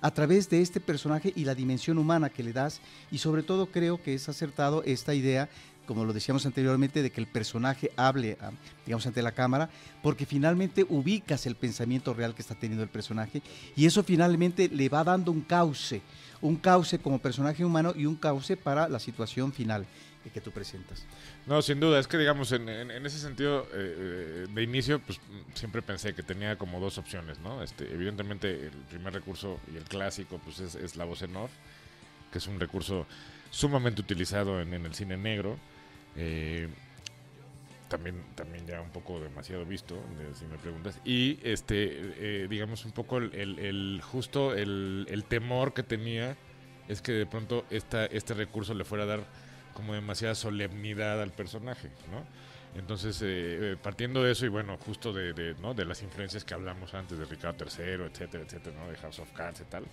[0.00, 2.80] a través de este personaje y la dimensión humana que le das.
[3.10, 5.48] Y sobre todo creo que es acertado esta idea
[5.90, 8.52] como lo decíamos anteriormente, de que el personaje hable, ah,
[8.86, 9.70] digamos, ante la cámara,
[10.04, 13.42] porque finalmente ubicas el pensamiento real que está teniendo el personaje
[13.74, 16.00] y eso finalmente le va dando un cauce,
[16.40, 19.84] un cauce como personaje humano y un cauce para la situación final
[20.28, 21.06] que tú presentas.
[21.46, 25.18] No, sin duda, es que digamos, en, ese sentido, eh, eh, de inicio, pues
[25.54, 27.62] siempre pensé que tenía como dos opciones, ¿no?
[27.62, 31.50] Este, evidentemente, el primer recurso y el clásico, pues es, la voz en off,
[32.30, 33.06] que es un recurso
[33.50, 35.56] sumamente utilizado en, el cine negro.
[36.16, 36.68] Eh,
[37.88, 40.00] también, también ya un poco demasiado visto,
[40.38, 41.00] si me preguntas.
[41.04, 46.36] Y este, digamos, un poco el, justo el, el, temor que tenía
[46.86, 49.26] es que de pronto esta, este recurso le fuera a dar
[49.74, 52.24] como demasiada solemnidad al personaje, ¿no?
[52.74, 53.26] Entonces, eh,
[53.72, 55.74] eh, partiendo de eso y bueno, justo de, ¿no?
[55.74, 58.90] de las influencias que hablamos antes de Ricardo III, etcétera, etcétera, ¿no?
[58.90, 59.84] de House of Cards y tal,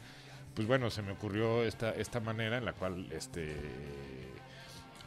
[0.53, 3.55] pues bueno, se me ocurrió esta, esta manera en la cual, este,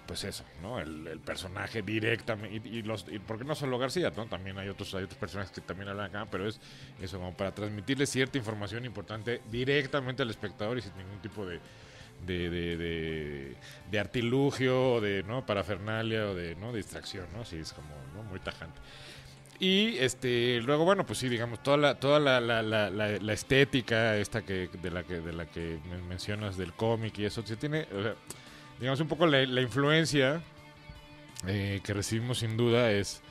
[0.06, 0.80] pues eso, ¿no?
[0.80, 4.26] El, personaje directamente, y, los, porque no solo García, ¿no?
[4.26, 6.60] También hay otros, hay otros personajes que también hablan acá, pero es
[7.00, 11.60] eso, como para transmitirle cierta información importante directamente al espectador y sin ningún tipo de
[12.26, 13.56] de, de,
[13.90, 15.44] de, artilugio o de ¿no?
[15.44, 16.72] parafernalia o de ¿no?
[16.72, 17.44] distracción, ¿no?
[17.44, 17.88] Sí, es como
[18.30, 18.78] muy tajante.
[19.60, 24.40] Y este luego, bueno, pues sí, digamos, toda la, toda la, la, la, estética esta
[24.40, 25.78] que, de la que, de la que
[26.08, 27.86] mencionas del cómic y eso, se tiene,
[28.78, 30.40] digamos, un poco la, influencia
[31.46, 33.22] eh, que recibimos sin duda es...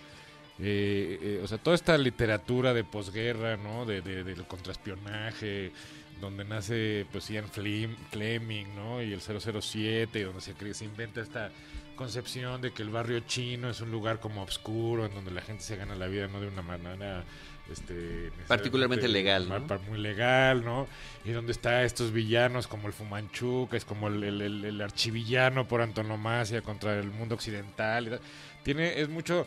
[0.61, 3.85] Eh, eh, o sea, toda esta literatura de posguerra, ¿no?
[3.85, 5.71] De, de, del contraespionaje,
[6.19, 9.01] donde nace pues Ian Fleming, ¿no?
[9.01, 11.51] Y el 007, donde se, se inventa esta
[11.95, 15.63] concepción de que el barrio chino es un lugar como oscuro, en donde la gente
[15.63, 17.25] se gana la vida no de una manera
[17.71, 19.79] este, particularmente legal, ¿no?
[19.89, 20.87] muy legal, ¿no?
[21.23, 25.81] Y donde está estos villanos como el Fumanchu, que es como el, el, archivillano por
[25.81, 28.19] antonomasia contra el mundo occidental.
[28.63, 29.45] Tiene, es mucho,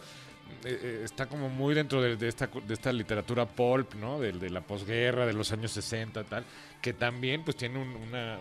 [0.65, 4.21] eh, eh, está como muy dentro de, esta, de esta literatura pulp, ¿no?
[4.21, 6.45] De, de, la posguerra, de los años 60, tal,
[6.81, 8.37] que también pues tiene una...
[8.37, 8.39] Eh,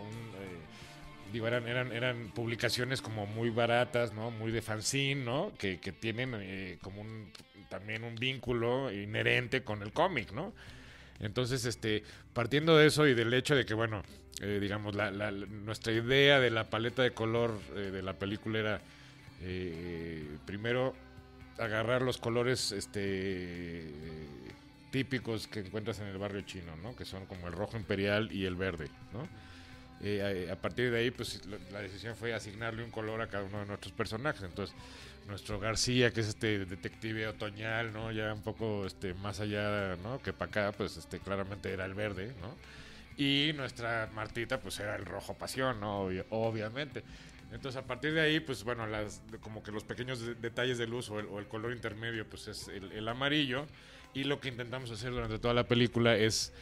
[1.33, 4.31] digo, eran, eran, eran publicaciones como muy baratas, ¿no?
[4.31, 5.51] Muy de fanzine, ¿no?
[5.57, 7.31] Que, que tienen como un,
[7.69, 10.53] también un vínculo inherente con el cómic, ¿no?
[11.19, 14.03] Entonces, este, partiendo de eso y del hecho de que, bueno,
[14.41, 18.81] digamos, la, la, nuestra idea de la paleta de color de la película era,
[20.45, 20.95] primero,
[21.61, 23.85] agarrar los colores este
[24.91, 26.95] típicos que encuentras en el barrio chino, ¿no?
[26.95, 29.27] Que son como el rojo imperial y el verde, ¿no?
[30.03, 33.59] Eh, a, partir de ahí, pues la, decisión fue asignarle un color a cada uno
[33.59, 34.41] de nuestros personajes.
[34.41, 34.75] Entonces,
[35.27, 38.11] nuestro García, que es este detective otoñal, ¿no?
[38.11, 40.19] Ya un poco este, más allá, ¿no?
[40.21, 42.55] Que para acá, pues este, claramente era el verde, ¿no?
[43.17, 46.09] Y nuestra Martita, pues era el rojo pasión, ¿no?
[46.31, 47.03] obviamente.
[47.51, 51.09] Entonces, a partir de ahí, pues bueno, las, como que los pequeños detalles de luz
[51.09, 53.65] o el, color intermedio, pues es el, amarillo.
[54.13, 56.53] Y lo que intentamos hacer durante toda la película es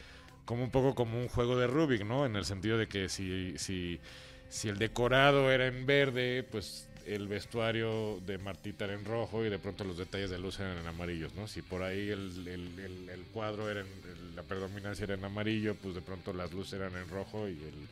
[0.44, 2.26] como un poco como un juego de Rubik, ¿no?
[2.26, 4.00] En el sentido de que si, si,
[4.48, 9.48] si el decorado era en verde, pues el vestuario de Martita era en rojo y
[9.48, 11.46] de pronto los detalles de luz eran en amarillos, ¿no?
[11.46, 13.86] Si por ahí el, el cuadro era en,
[14.34, 17.88] la predominancia era en amarillo, pues de pronto las luces eran en rojo y el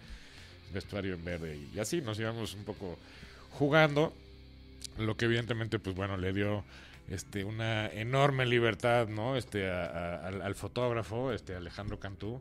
[0.72, 1.58] vestuario en verde.
[1.74, 2.98] Y así nos íbamos un poco
[3.50, 4.12] jugando,
[4.98, 6.64] lo que evidentemente, pues bueno, le dio
[7.10, 9.36] este una enorme libertad, ¿no?
[9.36, 12.40] Este al, fotógrafo, este Alejandro Cantú,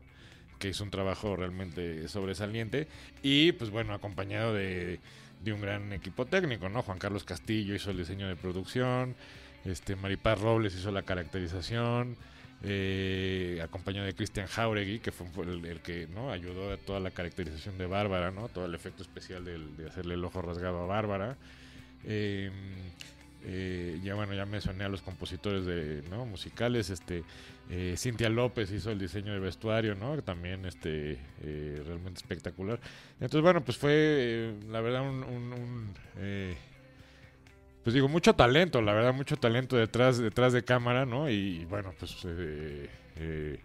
[0.58, 2.88] que hizo un trabajo realmente sobresaliente
[3.22, 5.00] y pues bueno, acompañado de,
[5.42, 6.82] de un gran equipo técnico, ¿no?
[6.82, 9.14] Juan Carlos Castillo hizo el diseño de producción,
[9.64, 12.16] este Maripaz Robles hizo la caracterización,
[12.62, 17.78] eh, acompañado de Christian Jauregui, que fue el, que no ayudó a toda la caracterización
[17.78, 18.48] de Bárbara, ¿no?
[18.48, 21.36] todo el efecto especial de, hacerle el ojo rasgado a Bárbara.
[22.04, 22.52] Em,
[23.44, 27.22] eh, ya bueno, ya mencioné a los compositores de musicales, este
[27.70, 30.20] eh, Cintia López hizo el diseño de vestuario, ¿no?
[30.22, 32.80] También este eh, realmente espectacular.
[33.20, 35.94] Entonces bueno, pues fue la verdad un
[37.88, 41.30] pues digo, mucho talento, la verdad, mucho talento detrás, detrás de cámara, ¿no?
[41.30, 43.58] Y bueno, pues eh, eh,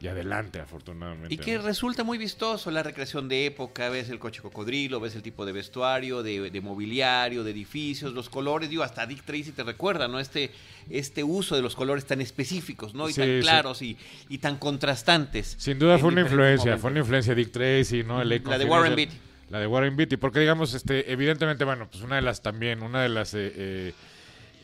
[0.00, 1.34] y adelante, afortunadamente.
[1.34, 5.22] Y que resulta muy vistoso la recreación de época, ves el coche cocodrilo, ves el
[5.22, 10.06] tipo de vestuario, de, mobiliario, de edificios, los colores, digo, hasta Dick Tracy te recuerda,
[10.06, 10.20] ¿no?
[10.20, 10.52] Este,
[10.88, 13.08] este uso de los colores tan específicos, ¿no?
[13.08, 13.96] Y tan claros y,
[14.28, 15.56] y, tan contrastantes.
[15.58, 18.22] Sin duda fue una influencia, fue una influencia Dick Tracy, ¿no?
[18.22, 19.29] El la de Warren Beatty.
[19.50, 23.02] La de Warren Beatty, porque digamos, este, evidentemente, bueno, pues una de las también, una
[23.02, 23.94] de las eh, eh,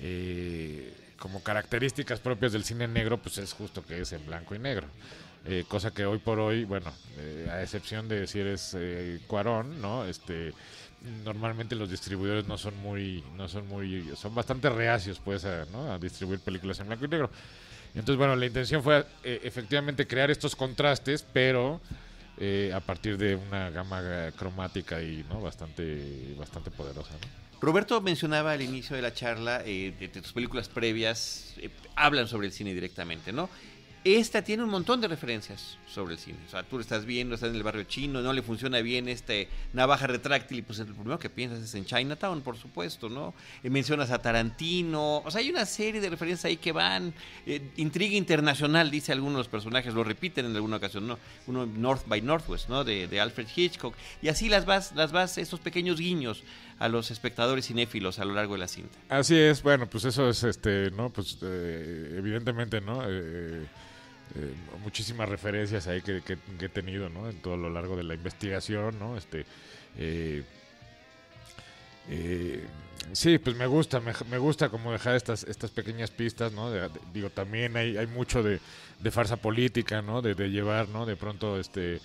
[0.00, 4.58] eh, como características propias del cine negro, pues es justo que es en blanco y
[4.58, 4.86] negro.
[5.68, 6.92] cosa que hoy por hoy, bueno,
[7.50, 10.04] a excepción de si eres eh, Cuarón, ¿no?
[10.04, 10.52] Este
[11.24, 15.92] normalmente los distribuidores no son muy no son muy son bastante reacios pues a, ¿no?
[15.92, 17.30] a distribuir películas en blanco y negro.
[17.96, 21.80] Entonces, bueno, la intención fue eh, efectivamente crear estos contrastes, pero
[22.38, 27.14] eh, a partir de una gama cromática y no bastante bastante poderosa.
[27.60, 31.54] Roberto mencionaba al inicio de la charla eh, de, tus películas previas
[31.94, 33.48] hablan sobre el cine directamente, ¿no?
[34.06, 36.38] Esta tiene un montón de referencias sobre el cine.
[36.46, 39.08] O sea, tú lo estás viendo, estás en el barrio chino, no le funciona bien
[39.08, 43.34] este navaja retráctil y pues el primero que piensas es en Chinatown, por supuesto, ¿no?
[43.64, 45.22] Y mencionas a Tarantino.
[45.24, 47.12] O sea, hay una serie de referencias ahí que van.
[47.46, 51.18] Eh, intriga internacional, dice algunos de los personajes, lo repiten en alguna ocasión, ¿no?
[51.48, 52.84] Uno North by Northwest, ¿no?
[52.84, 53.96] De, Alfred Hitchcock.
[54.22, 56.44] Y así las vas, las vas, esos pequeños guiños
[56.78, 58.96] a los espectadores cinéfilos a lo largo de la cinta.
[59.08, 61.10] Así es, bueno, pues eso es, este, ¿no?
[61.10, 63.02] Pues eh, evidentemente, ¿no?
[63.04, 63.66] Eh,
[64.34, 64.52] eh,
[64.82, 66.20] muchísimas referencias ahí que,
[66.60, 67.28] he tenido, ¿no?
[67.28, 69.16] En todo lo largo de la investigación, ¿no?
[69.16, 69.46] Este,
[69.96, 70.42] eh,
[72.08, 72.64] eh,
[73.12, 76.70] sí, pues me gusta, me, gusta como dejar estas, estas pequeñas pistas, ¿no?
[77.12, 78.60] digo, también hay, hay mucho de,
[79.10, 80.22] farsa política, ¿no?
[80.22, 81.06] De, de, llevar, ¿no?
[81.06, 82.00] De pronto, este,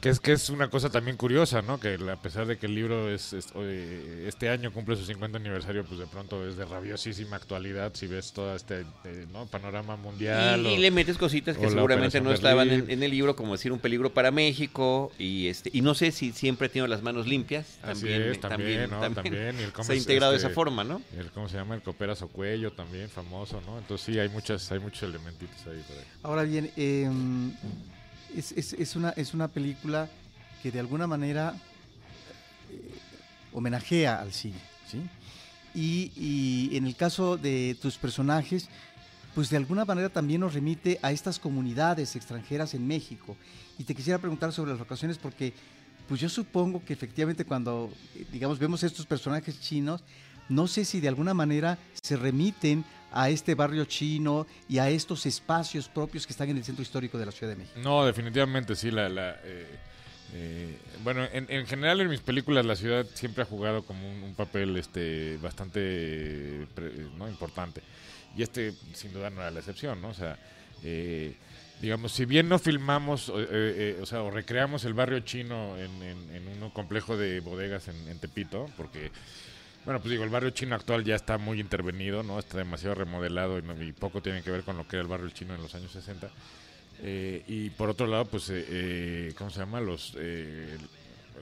[0.00, 1.80] que es, que es una cosa también curiosa, ¿no?
[1.80, 5.98] Que a pesar de que el libro es, este año cumple su 50 aniversario, pues
[5.98, 10.64] de pronto es de rabiosísima actualidad si ves todo este eh, panorama mundial.
[10.66, 14.10] Y, le metes cositas que seguramente no estaban en, el libro, como decir un peligro
[14.10, 15.10] para México.
[15.18, 17.78] Y este y no sé si siempre tiene las manos limpias.
[17.82, 21.02] También, también, también, se ha integrado de esa este, forma, ¿no?
[21.16, 21.74] El, ¿Cómo se llama?
[21.74, 23.78] El Copera Cuello también, famoso, ¿no?
[23.78, 25.82] Entonces sí, hay, muchas, hay muchos elementitos ahí.
[25.86, 26.04] Por ahí.
[26.22, 27.08] Ahora bien, eh
[28.36, 30.08] es, es, una, es una película
[30.62, 31.54] que de alguna manera
[32.70, 32.80] eh,
[33.52, 34.60] homenajea al cine,
[34.90, 35.02] ¿sí?
[35.74, 38.68] Y, y, en el caso de tus personajes,
[39.34, 43.36] pues de alguna manera también nos remite a estas comunidades extranjeras en México.
[43.78, 45.52] Y te quisiera preguntar sobre las vacaciones porque
[46.08, 47.92] pues yo supongo que efectivamente cuando,
[48.32, 50.02] digamos, vemos estos personajes chinos,
[50.48, 55.26] no sé si de alguna manera se remiten a este barrio chino y a estos
[55.26, 57.78] espacios propios que están en el centro histórico de la Ciudad de México.
[57.82, 58.90] No, definitivamente sí.
[58.90, 59.08] La,
[59.44, 59.66] eh,
[60.34, 64.76] eh, bueno, en, general en mis películas la ciudad siempre ha jugado como un, papel
[64.76, 66.66] este bastante
[67.28, 67.82] importante
[68.36, 70.08] y este sin duda no era la excepción, ¿no?
[70.08, 70.38] O sea,
[70.82, 71.34] eh,
[71.80, 77.16] digamos, si bien no filmamos, o sea, o recreamos el barrio chino en, un complejo
[77.16, 79.10] de bodegas en Tepito, porque
[79.88, 82.38] bueno, pues digo, el barrio chino actual ya está muy intervenido, ¿no?
[82.38, 85.54] Está demasiado remodelado y, poco tiene que ver con lo que era el barrio chino
[85.54, 86.28] en los años 60.
[87.00, 89.80] Eh, y por otro lado, pues, eh, eh, ¿cómo se llama?
[89.80, 90.14] Los,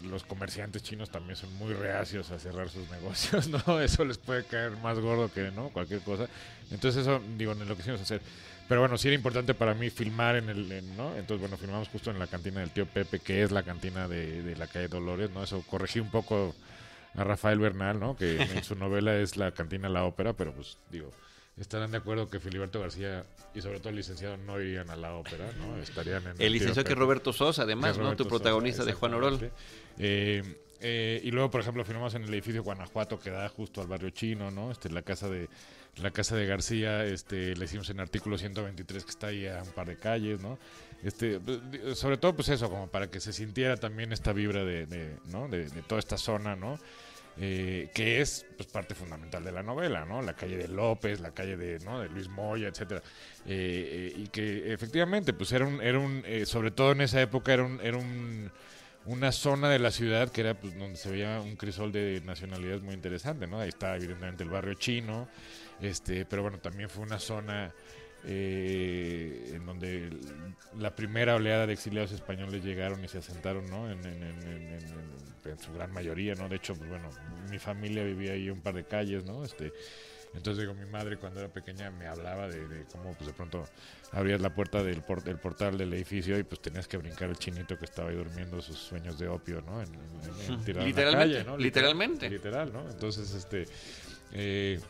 [0.05, 3.81] los comerciantes chinos también son muy reacios a cerrar sus negocios, ¿no?
[3.81, 5.71] Eso les puede caer más gordo que, ¿no?
[5.71, 6.29] Cualquier cosa.
[6.71, 8.21] Entonces eso, digo, en lo que hicimos hacer.
[8.69, 11.17] Pero bueno, sí era importante para mí filmar en el, ¿no?
[11.17, 14.45] Entonces, bueno, filmamos justo en la cantina del tío Pepe, que es la cantina de,
[14.45, 15.43] de la calle Dolores, ¿no?
[15.43, 16.55] Eso corregí un poco
[17.17, 18.17] a Rafael Bernal, ¿no?
[18.17, 21.11] Que en su novela es La cantina la ópera, pero pues digo,
[21.57, 25.15] estarán de acuerdo que Filiberto García y sobre todo el licenciado no irían a la
[25.15, 25.77] ópera, ¿no?
[25.79, 28.15] Estarían en el, licenciado que es Roberto Sosa, además, ¿no?
[28.17, 29.51] Tu protagonista de Juan Orol.
[29.99, 30.43] Eh,
[30.81, 34.11] eh, y luego, por ejemplo, filmamos en el edificio Guanajuato que da justo al barrio
[34.11, 34.71] chino, ¿no?
[34.71, 35.49] Este, la casa de
[35.97, 39.71] la casa de García, este, le hicimos en artículo 123 que está ahí a un
[39.71, 40.59] par de calles, ¿no?
[41.03, 41.41] Este,
[41.95, 45.49] sobre todo, pues eso, como para que se sintiera también esta vibra de, ¿no?
[45.49, 46.79] de, toda esta zona, ¿no?
[47.39, 50.23] Eh, que es pues, parte fundamental de la novela, ¿no?
[50.23, 52.01] La calle de López, la calle de, ¿no?
[52.01, 53.03] de Luis Moya, etcétera.
[53.45, 57.53] Eh, eh, y que efectivamente, pues era un, era un sobre todo en esa época,
[57.53, 58.51] era un, era un,
[59.05, 62.81] una zona de la ciudad que era pues, donde se veía un crisol de nacionalidades
[62.81, 63.61] muy interesante, ¿no?
[63.61, 65.29] Ahí está evidentemente el barrio chino,
[65.81, 67.75] este, pero bueno, también fue una zona
[68.25, 70.11] eh, en donde
[70.79, 73.91] la primera oleada de exiliados españoles llegaron y se asentaron, ¿no?
[73.91, 74.01] En,
[75.61, 76.49] su gran mayoría, ¿no?
[76.49, 77.09] De hecho, pues bueno,
[77.49, 79.45] mi familia vivía ahí un par de calles, ¿no?
[79.45, 79.73] Este,
[80.35, 83.65] entonces digo, mi madre cuando era pequeña me hablaba de, cómo pues de pronto
[84.11, 87.85] abrías la puerta del, portal del edificio y pues tenías que brincar el chinito que
[87.85, 89.81] estaba ahí durmiendo sus sueños de opio, ¿no?
[89.81, 89.89] En,
[90.67, 91.05] Literalmente.
[91.05, 91.57] La calle, ¿no?
[91.57, 92.29] Literalmente.
[92.29, 92.91] Literal, ¿no?
[92.91, 93.67] Entonces, este...
[94.33, 94.81] Eh,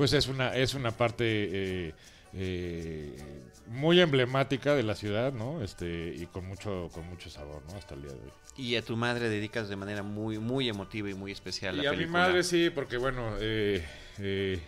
[0.00, 1.94] pues es una, es una parte eh,
[2.32, 3.14] eh,
[3.66, 5.62] muy emblemática de la ciudad, ¿no?
[5.62, 7.76] Este, y con mucho, con mucho sabor, ¿no?
[7.76, 8.30] Hasta el día de hoy.
[8.56, 11.92] Y a tu madre dedicas de manera muy, muy emotiva y muy especial y a
[11.92, 14.62] mi madre sí, porque bueno, eh,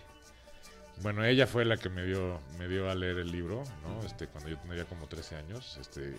[1.00, 4.04] bueno, ella fue la que me dio, me dio a leer el libro, ¿no?
[4.04, 6.14] Este, cuando yo tenía como 13 años, este,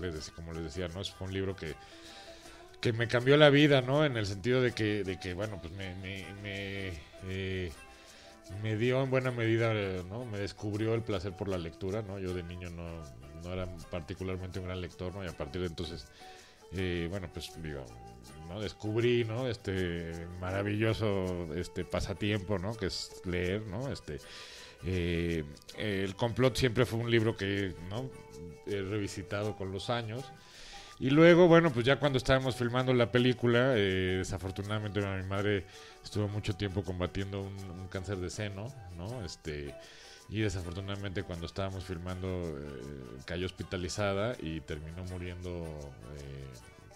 [0.00, 1.04] les como les decía, ¿no?
[1.04, 1.74] Fue un libro que
[2.80, 4.04] que me cambió la vida, ¿no?
[4.04, 6.92] En el sentido de que, de que bueno, pues me, me, me,
[7.24, 7.72] eh,
[8.62, 9.72] me dio en buena medida,
[10.08, 10.24] ¿no?
[10.24, 12.18] Me descubrió el placer por la lectura, ¿no?
[12.18, 13.02] Yo de niño no,
[13.42, 15.24] no era particularmente un gran lector, ¿no?
[15.24, 16.06] Y a partir de entonces,
[16.72, 17.84] eh, bueno, pues digo,
[18.48, 18.60] ¿no?
[18.60, 19.48] Descubrí, ¿no?
[19.48, 22.74] Este maravilloso este pasatiempo, ¿no?
[22.74, 23.90] Que es leer, ¿no?
[23.90, 24.18] Este,
[24.84, 25.44] eh,
[25.76, 28.08] el complot siempre fue un libro que, ¿no?
[28.66, 30.24] He revisitado con los años.
[31.00, 35.64] Y luego, bueno, pues ya cuando estábamos filmando la película, eh, desafortunadamente mi madre
[36.02, 39.24] estuvo mucho tiempo combatiendo un, cáncer de seno, ¿no?
[39.24, 39.74] Este,
[40.28, 45.64] y desafortunadamente cuando estábamos filmando eh, cayó hospitalizada y terminó muriendo
[46.18, 46.48] eh,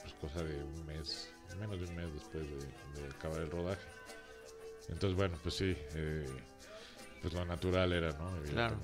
[0.03, 3.87] pues cosa de un mes, menos de un mes después de, acabar el rodaje.
[4.89, 5.77] Entonces, bueno, pues sí,
[7.23, 8.33] pues lo natural era, ¿no?
[8.51, 8.77] Claro.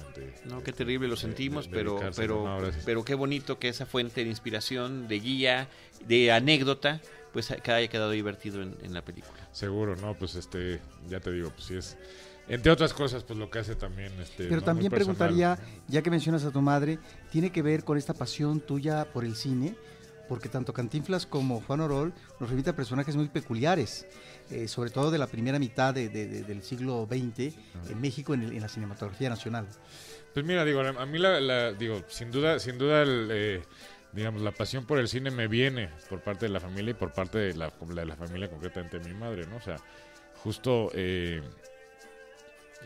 [0.45, 5.09] No, qué terrible lo sentimos, pero, pero, pero qué bonito que esa fuente de inspiración,
[5.09, 5.69] de guía,
[6.07, 7.01] de anécdota,
[7.33, 9.49] pues que haya quedado divertido en, la película.
[9.53, 10.15] Seguro, ¿no?
[10.15, 11.99] Pues este, ya te digo, pues sí es,
[12.49, 14.47] entre otras cosas, pues lo que hace también este.
[14.47, 15.59] Pero también preguntaría,
[15.89, 16.99] ya que mencionas a tu madre,
[17.31, 19.75] ¿tiene que ver con esta pasión tuya por el cine?
[20.29, 24.07] Porque tanto Cantinflas como Juan Orol nos remiten a personajes muy peculiares.
[24.51, 27.55] Eh, sobre todo de la primera mitad del siglo XX
[27.91, 29.67] en México en, la cinematografía nacional.
[30.33, 33.63] Pues mira, digo, a mí la, digo, sin duda, sin duda, eh,
[34.13, 37.13] digamos, la pasión por el cine me viene por parte de la familia y por
[37.13, 39.57] parte de la, de la familia concretamente de mi madre, ¿no?
[39.57, 39.77] O sea,
[40.43, 41.43] justo eh,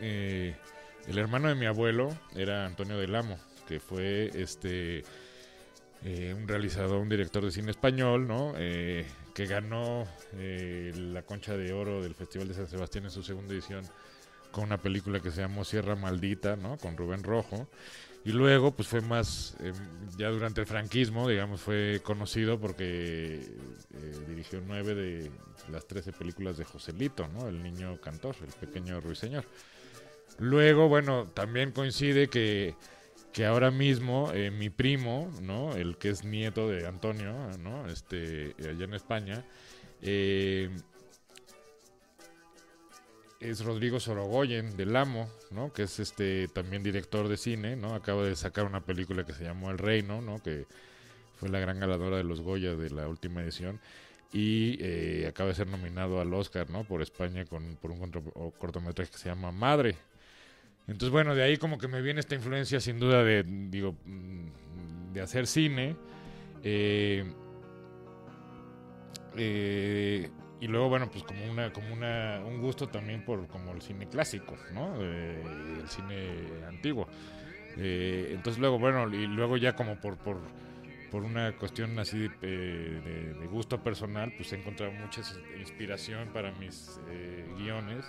[0.01, 3.37] el hermano de mi abuelo era Antonio del Amo,
[3.69, 5.03] que fue este
[6.05, 8.53] un realizador, un director de cine español, ¿no?
[9.33, 13.53] que ganó eh, la concha de oro del Festival de San Sebastián en su segunda
[13.53, 13.83] edición
[14.51, 16.77] con una película que se llamó Sierra Maldita, ¿no?
[16.77, 17.67] Con Rubén Rojo.
[18.23, 19.73] Y luego, pues fue más, em,
[20.15, 23.41] ya durante el franquismo, digamos, fue conocido porque
[23.93, 25.31] eh, dirigió nueve de
[25.71, 27.47] las trece películas de Joselito, ¿no?
[27.47, 29.45] El niño cantor, el pequeño ruiseñor.
[30.37, 32.75] Luego, bueno, también coincide que
[33.33, 35.75] que ahora mismo eh, mi primo, ¿no?
[35.75, 37.89] El que es nieto de Antonio, ¿no?
[37.89, 39.43] Este, allá en España,
[40.01, 40.69] eh,
[43.39, 45.73] es Rodrigo Sorogoyen del Amo, ¿no?
[45.73, 47.95] Que es este también director de cine, ¿no?
[47.95, 50.41] Acaba de sacar una película que se llamó El Reino, ¿no?
[50.41, 50.67] Que
[51.35, 53.81] fue la gran ganadora de los Goya de la última edición
[54.31, 56.83] y eh, acaba de ser nominado al Oscar, ¿no?
[56.83, 57.99] Por España con por un
[58.59, 59.97] cortometraje que se llama Madre,
[60.87, 63.95] entonces, bueno, de ahí como que me viene esta influencia sin duda de, digo,
[65.13, 65.95] de hacer cine.
[66.61, 67.23] Eh,
[69.37, 70.29] eh,
[70.59, 74.07] y luego, bueno, pues como una, como una, un gusto también por como el cine
[74.07, 75.01] clásico, ¿no?
[75.01, 77.07] el cine antiguo.
[77.77, 80.37] Eh, entonces luego, bueno, y luego ya como por, por,
[81.11, 83.01] por una cuestión así de,
[83.39, 85.21] de, gusto personal, pues he encontrado mucha
[85.59, 86.99] inspiración para mis
[87.57, 88.05] guiones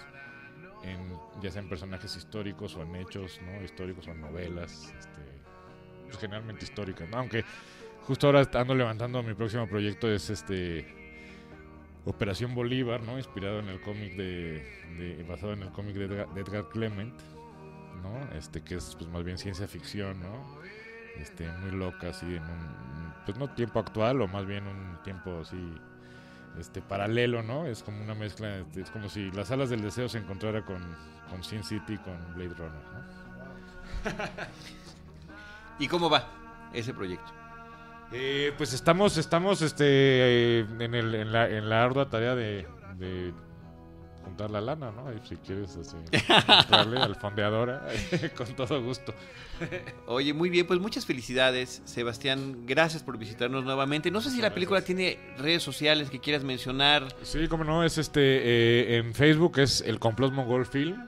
[1.41, 5.23] ya sean personajes históricos o en hechos no históricos o en novelas este,
[6.05, 7.45] pues generalmente históricas aunque
[8.03, 10.87] justo ahora ando levantando mi próximo proyecto es este
[12.07, 17.15] Operación Bolívar no inspirado en el cómic de, basado en el cómic de Edgar, Clement
[18.03, 20.61] no este que es pues más bien ciencia ficción no
[21.17, 25.41] este muy loca así en un pues no tiempo actual o más bien un tiempo
[25.41, 25.57] así
[26.59, 27.67] este paralelo, ¿no?
[27.67, 30.83] Es como una mezcla, este, es como si las alas del deseo se encontrara con,
[31.31, 33.15] con Sin City, con Blade Runner, ¿no?
[35.79, 36.29] ¿Y cómo va
[36.73, 37.33] ese proyecto?
[38.13, 42.67] Eh, pues estamos, estamos este, en, el, en, la, en la ardua tarea de
[44.25, 45.07] juntar la lana, ¿no?
[45.25, 45.97] si quieres así,
[46.71, 47.87] al fondeadora,
[48.37, 49.15] con todo gusto.
[50.07, 52.67] Oye, muy bien, pues muchas felicidades, Sebastián.
[52.67, 54.11] Gracias por visitarnos nuevamente.
[54.11, 57.07] No sé si la película tiene redes sociales que quieras mencionar.
[57.23, 61.07] Sí, como no, es este, eh, en Facebook es el Complot Mongol Film.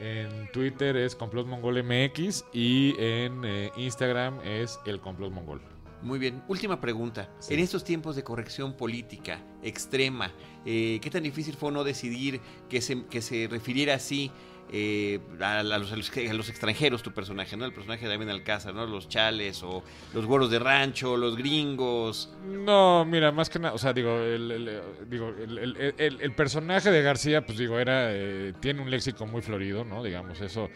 [0.00, 5.60] En Twitter es Complot Mongol MX y en eh, Instagram es el Complot Mongol.
[6.02, 6.42] Muy bien.
[6.48, 7.28] Última pregunta.
[7.48, 10.32] En estos tiempos de corrección política extrema,
[10.64, 14.30] eh, ¿qué tan difícil fue no decidir que se, que se refiriera así
[14.70, 15.96] eh, a, los, a,
[16.34, 17.64] los, extranjeros tu personaje, ¿no?
[17.64, 18.86] El personaje de David Alcázar, ¿no?
[18.86, 19.82] Los chales o
[20.12, 22.34] los güeros de rancho, los gringos.
[22.44, 27.56] No, mira, más que nada, o sea, digo, el, digo, el, personaje de García, pues
[27.56, 30.02] digo, era, eh, tiene un léxico muy florido, ¿no?
[30.02, 30.68] Digamos, eso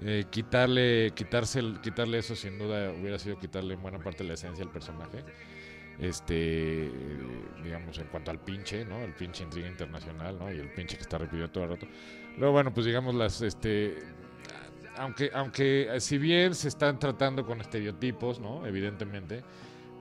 [0.00, 4.70] eh, quitarle, quitarse, quitarle eso sin duda hubiera sido quitarle buena parte la esencia al
[4.70, 5.24] personaje.
[5.98, 6.90] Este,
[7.62, 9.02] digamos, en cuanto al pinche, ¿no?
[9.02, 10.52] El pinche intriga internacional, ¿no?
[10.52, 11.86] Y el pinche que está repitiendo todo el rato.
[12.38, 13.98] Luego, bueno, pues digamos las, este,
[14.96, 18.66] aunque, aunque si bien se están tratando con estereotipos, ¿no?
[18.66, 19.42] Evidentemente,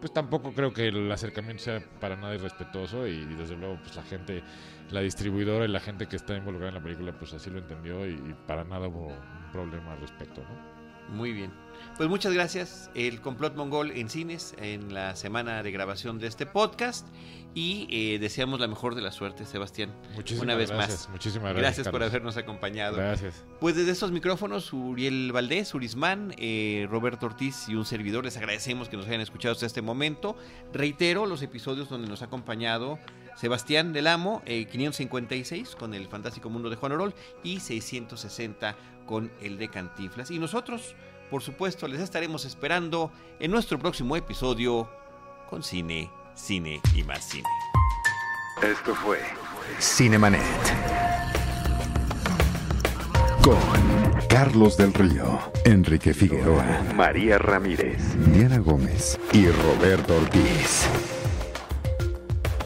[0.01, 4.03] pues tampoco creo que el acercamiento sea para nada irrespetuoso y, desde luego pues la
[4.03, 4.43] gente,
[4.89, 8.05] la distribuidora y la gente que está involucrada en la película pues así lo entendió
[8.07, 10.80] y, para nada hubo un problema al respecto, ¿no?
[11.09, 11.51] Muy bien.
[11.97, 12.89] Pues muchas gracias.
[12.95, 17.07] El complot mongol en cines en la semana de grabación de este podcast.
[17.53, 19.93] Y eh, deseamos la mejor de la suerte, Sebastián.
[20.15, 21.09] Muchísimas una vez gracias, más.
[21.09, 21.61] Muchísimas gracias.
[21.61, 22.95] Gracias por habernos acompañado.
[22.95, 23.43] Gracias.
[23.59, 28.87] Pues desde estos micrófonos, Uriel Valdés, Urismán, eh, Roberto Ortiz y un servidor, les agradecemos
[28.87, 30.37] que nos hayan escuchado hasta este momento.
[30.71, 32.99] Reitero los episodios donde nos ha acompañado
[33.41, 38.75] Sebastián del Amo, eh, 556 con el Fantástico Mundo de Juan Orol y 660
[39.07, 40.29] con el de Cantinflas.
[40.29, 40.93] Y nosotros,
[41.31, 44.87] por supuesto, les estaremos esperando en nuestro próximo episodio
[45.49, 47.49] con cine, cine y más cine.
[48.61, 49.17] Esto fue
[49.79, 50.39] Cinemanet.
[53.43, 53.57] Con
[54.29, 58.03] Carlos del Río, Enrique Figueroa, María Ramírez,
[58.35, 60.87] Diana Gómez y Roberto Ortiz.